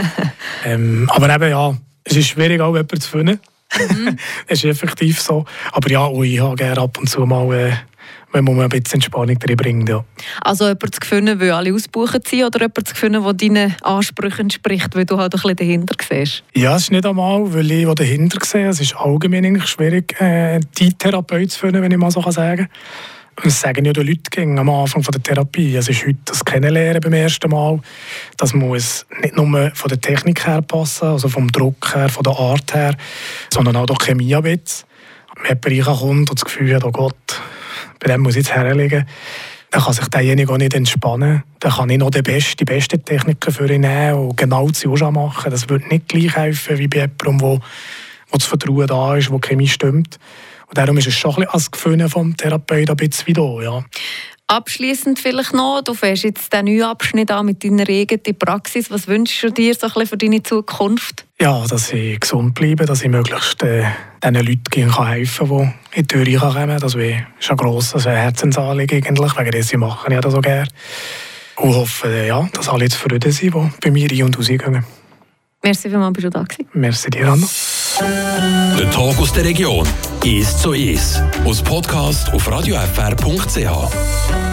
ähm, 0.66 1.08
aber 1.14 1.32
eben 1.32 1.52
ja, 1.52 1.78
es 2.04 2.18
ist 2.18 2.30
schwierig 2.30 2.60
auch 2.60 2.74
jemanden 2.74 3.00
zu 3.00 3.08
finden. 3.08 3.40
Mhm. 3.74 4.18
das 4.48 4.60
ist 4.64 4.66
effektiv 4.66 5.22
so. 5.22 5.46
Aber 5.72 5.90
ja, 5.90 6.10
ich 6.22 6.40
habe 6.40 6.56
gerne 6.56 6.82
ab 6.82 6.98
und 6.98 7.10
zu 7.10 7.26
mal... 7.26 7.54
Äh, 7.54 7.74
wenn 8.36 8.44
man 8.44 8.62
ein 8.62 8.70
bisschen 8.70 8.96
Entspannung 8.96 9.40
drin 9.40 9.56
bringt. 9.56 9.90
Ja. 9.90 10.04
Also 10.42 10.66
jemanden 10.66 10.92
zu 10.92 11.00
finden, 11.08 11.40
der 11.40 11.56
alle 11.56 11.74
ausbuchen 11.74 12.22
sind 12.26 12.44
oder 12.44 12.60
jemanden 12.60 12.86
zu 12.86 12.96
finden, 12.96 13.24
der 13.24 13.34
deinen 13.34 13.76
Ansprüchen 13.82 14.42
entspricht, 14.42 14.94
weil 14.96 15.06
du 15.06 15.18
halt 15.18 15.34
ein 15.34 15.42
bisschen 15.42 15.56
dahinter 15.56 15.96
siehst? 16.08 16.44
Ja, 16.54 16.76
es 16.76 16.84
ist 16.84 16.92
nicht 16.92 17.06
einmal, 17.06 17.54
weil 17.54 17.72
ich 17.72 17.88
dahinter 17.88 18.46
sehe. 18.46 18.68
Es 18.68 18.82
ist 18.82 18.96
allgemein 18.96 19.62
schwierig, 19.62 20.20
äh, 20.20 20.60
die 20.78 20.94
Therapeut 20.94 21.52
zu 21.52 21.60
finden, 21.60 21.82
wenn 21.82 21.92
ich 21.92 21.98
mal 21.98 22.12
so 22.12 22.22
sagen 22.30 22.58
kann. 22.58 22.70
Das 23.44 23.60
sagen 23.60 23.84
ja 23.84 23.92
die 23.92 24.02
Leute 24.02 24.42
am 24.42 24.70
Anfang 24.70 25.02
der 25.02 25.22
Therapie. 25.22 25.76
Es 25.76 25.90
ist 25.90 26.06
heute 26.06 26.18
das 26.26 26.46
Kennenlernen 26.46 27.02
beim 27.02 27.14
ersten 27.14 27.50
Mal. 27.50 27.80
Das 28.38 28.54
muss 28.54 29.06
nicht 29.22 29.36
nur 29.36 29.72
von 29.74 29.90
der 29.90 30.00
Technik 30.00 30.48
her 30.48 30.62
passen, 30.62 31.10
also 31.10 31.28
vom 31.28 31.52
Druck 31.52 31.94
her, 31.94 32.08
von 32.08 32.24
der 32.24 32.34
Art 32.34 32.74
her, 32.74 32.96
sondern 33.54 33.76
auch 33.76 33.88
der 33.88 33.98
Chemie 33.98 34.34
ein 34.34 34.42
bisschen. 34.42 34.88
Wenn 35.44 35.60
jemand 35.64 35.88
reinkommt 35.90 36.30
und 36.30 36.40
das 36.40 36.46
Gefühl 36.46 36.76
hat, 36.76 36.86
oh 36.86 36.92
Gott, 36.92 37.42
bei 38.00 38.08
dem 38.08 38.22
muss 38.22 38.36
ich 38.36 38.48
jetzt 38.48 38.56
herlegen, 38.56 39.06
dann 39.70 39.84
kann 39.84 39.94
sich 39.94 40.08
derjenige 40.08 40.54
auch 40.54 40.58
nicht 40.58 40.74
entspannen. 40.74 41.44
Dann 41.60 41.72
kann 41.74 41.90
ich 41.90 41.98
noch 41.98 42.12
die 42.12 42.22
beste, 42.22 42.56
die 42.56 42.66
beste 42.66 42.98
Techniken 43.00 43.52
für 43.52 43.70
ihn 43.70 43.82
nehmen 43.82 44.14
und 44.14 44.38
genau 44.38 44.70
das 44.70 44.86
auch 44.86 45.12
machen. 45.12 45.52
Das 45.52 45.68
würde 45.68 45.88
nicht 45.90 46.08
gleich 46.08 46.36
helfen 46.38 46.78
wie 46.78 46.88
bei 46.88 47.00
jemandem, 47.00 47.42
wo, 47.42 47.60
wo 48.30 48.38
das 48.38 48.46
Vertrauen 48.46 48.88
da 48.88 49.18
ist, 49.18 49.30
wo 49.30 49.40
die 49.40 49.50
Chemie 49.50 49.68
stimmt. 49.68 50.18
Und 50.68 50.78
darum 50.78 50.98
ist 50.98 51.08
es 51.08 51.14
schon 51.14 51.32
ein 51.32 51.36
bisschen 51.36 51.54
als 51.54 51.72
Gefühl 51.72 52.10
vom 52.10 52.36
Therapeuten 52.36 52.90
ein 52.90 52.98
bisschen 52.98 53.28
wieder, 53.28 53.64
ja. 53.64 53.84
Abschließend 54.48 55.18
vielleicht 55.18 55.54
noch, 55.54 55.82
du 55.82 55.96
fährst 55.96 56.24
jetzt 56.24 56.54
den 56.54 56.66
neuen 56.66 56.84
Abschnitt 56.84 57.32
an 57.32 57.48
mit 57.48 57.64
deiner 57.64 57.90
eigenen 57.90 58.38
Praxis. 58.38 58.92
Was 58.92 59.08
wünschst 59.08 59.42
du 59.42 59.50
dir 59.50 59.74
so 59.74 59.88
ein 59.88 59.94
bisschen 59.94 60.08
für 60.08 60.18
deine 60.18 60.44
Zukunft? 60.44 61.26
Ja, 61.42 61.66
dass 61.66 61.92
ich 61.92 62.20
gesund 62.20 62.54
bleibe, 62.54 62.86
dass 62.86 63.02
ich 63.02 63.10
möglichst 63.10 63.64
äh, 63.64 63.86
den 64.24 64.36
Leuten 64.36 64.92
kann 64.92 65.08
helfen 65.08 65.50
kann, 65.50 65.74
die 65.96 66.00
in 66.00 66.08
die 66.08 66.36
Tür 66.38 66.40
kommen. 66.40 66.80
Das 66.80 66.94
ist 66.94 67.52
ein 67.52 67.58
grosses 67.58 68.06
Herzensanliegen 68.06 69.04
eigentlich, 69.04 69.36
wegen 69.36 69.52
dessen 69.52 69.80
machen 69.80 70.14
ich 70.14 70.20
das 70.20 70.34
so 70.34 70.42
gerne. 70.42 70.68
Und 71.56 71.74
hoffe, 71.74 72.08
äh, 72.08 72.28
ja, 72.28 72.48
dass 72.54 72.70
alle 72.70 72.88
zufrieden 72.88 73.32
sind, 73.32 73.56
die 73.56 73.70
bei 73.82 73.90
mir 73.90 74.12
rein 74.12 74.24
und 74.24 74.38
rausgehen. 74.38 74.86
Merci 75.64 75.90
vielmals, 75.90 76.14
bist 76.14 76.26
du 76.26 76.30
da 76.30 76.44
gewesen. 76.44 76.70
Merci 76.74 77.10
dir, 77.10 77.28
Anna. 77.28 77.48
Der 78.00 78.92
Tag 78.92 79.18
aus 79.20 79.32
der 79.32 79.46
Region 79.46 79.88
ist 80.26 80.60
zu 80.60 80.74
ist. 80.74 81.22
Aus 81.46 81.62
Podcast 81.62 82.32
auf 82.34 82.52
radiofr.ch. 82.52 84.45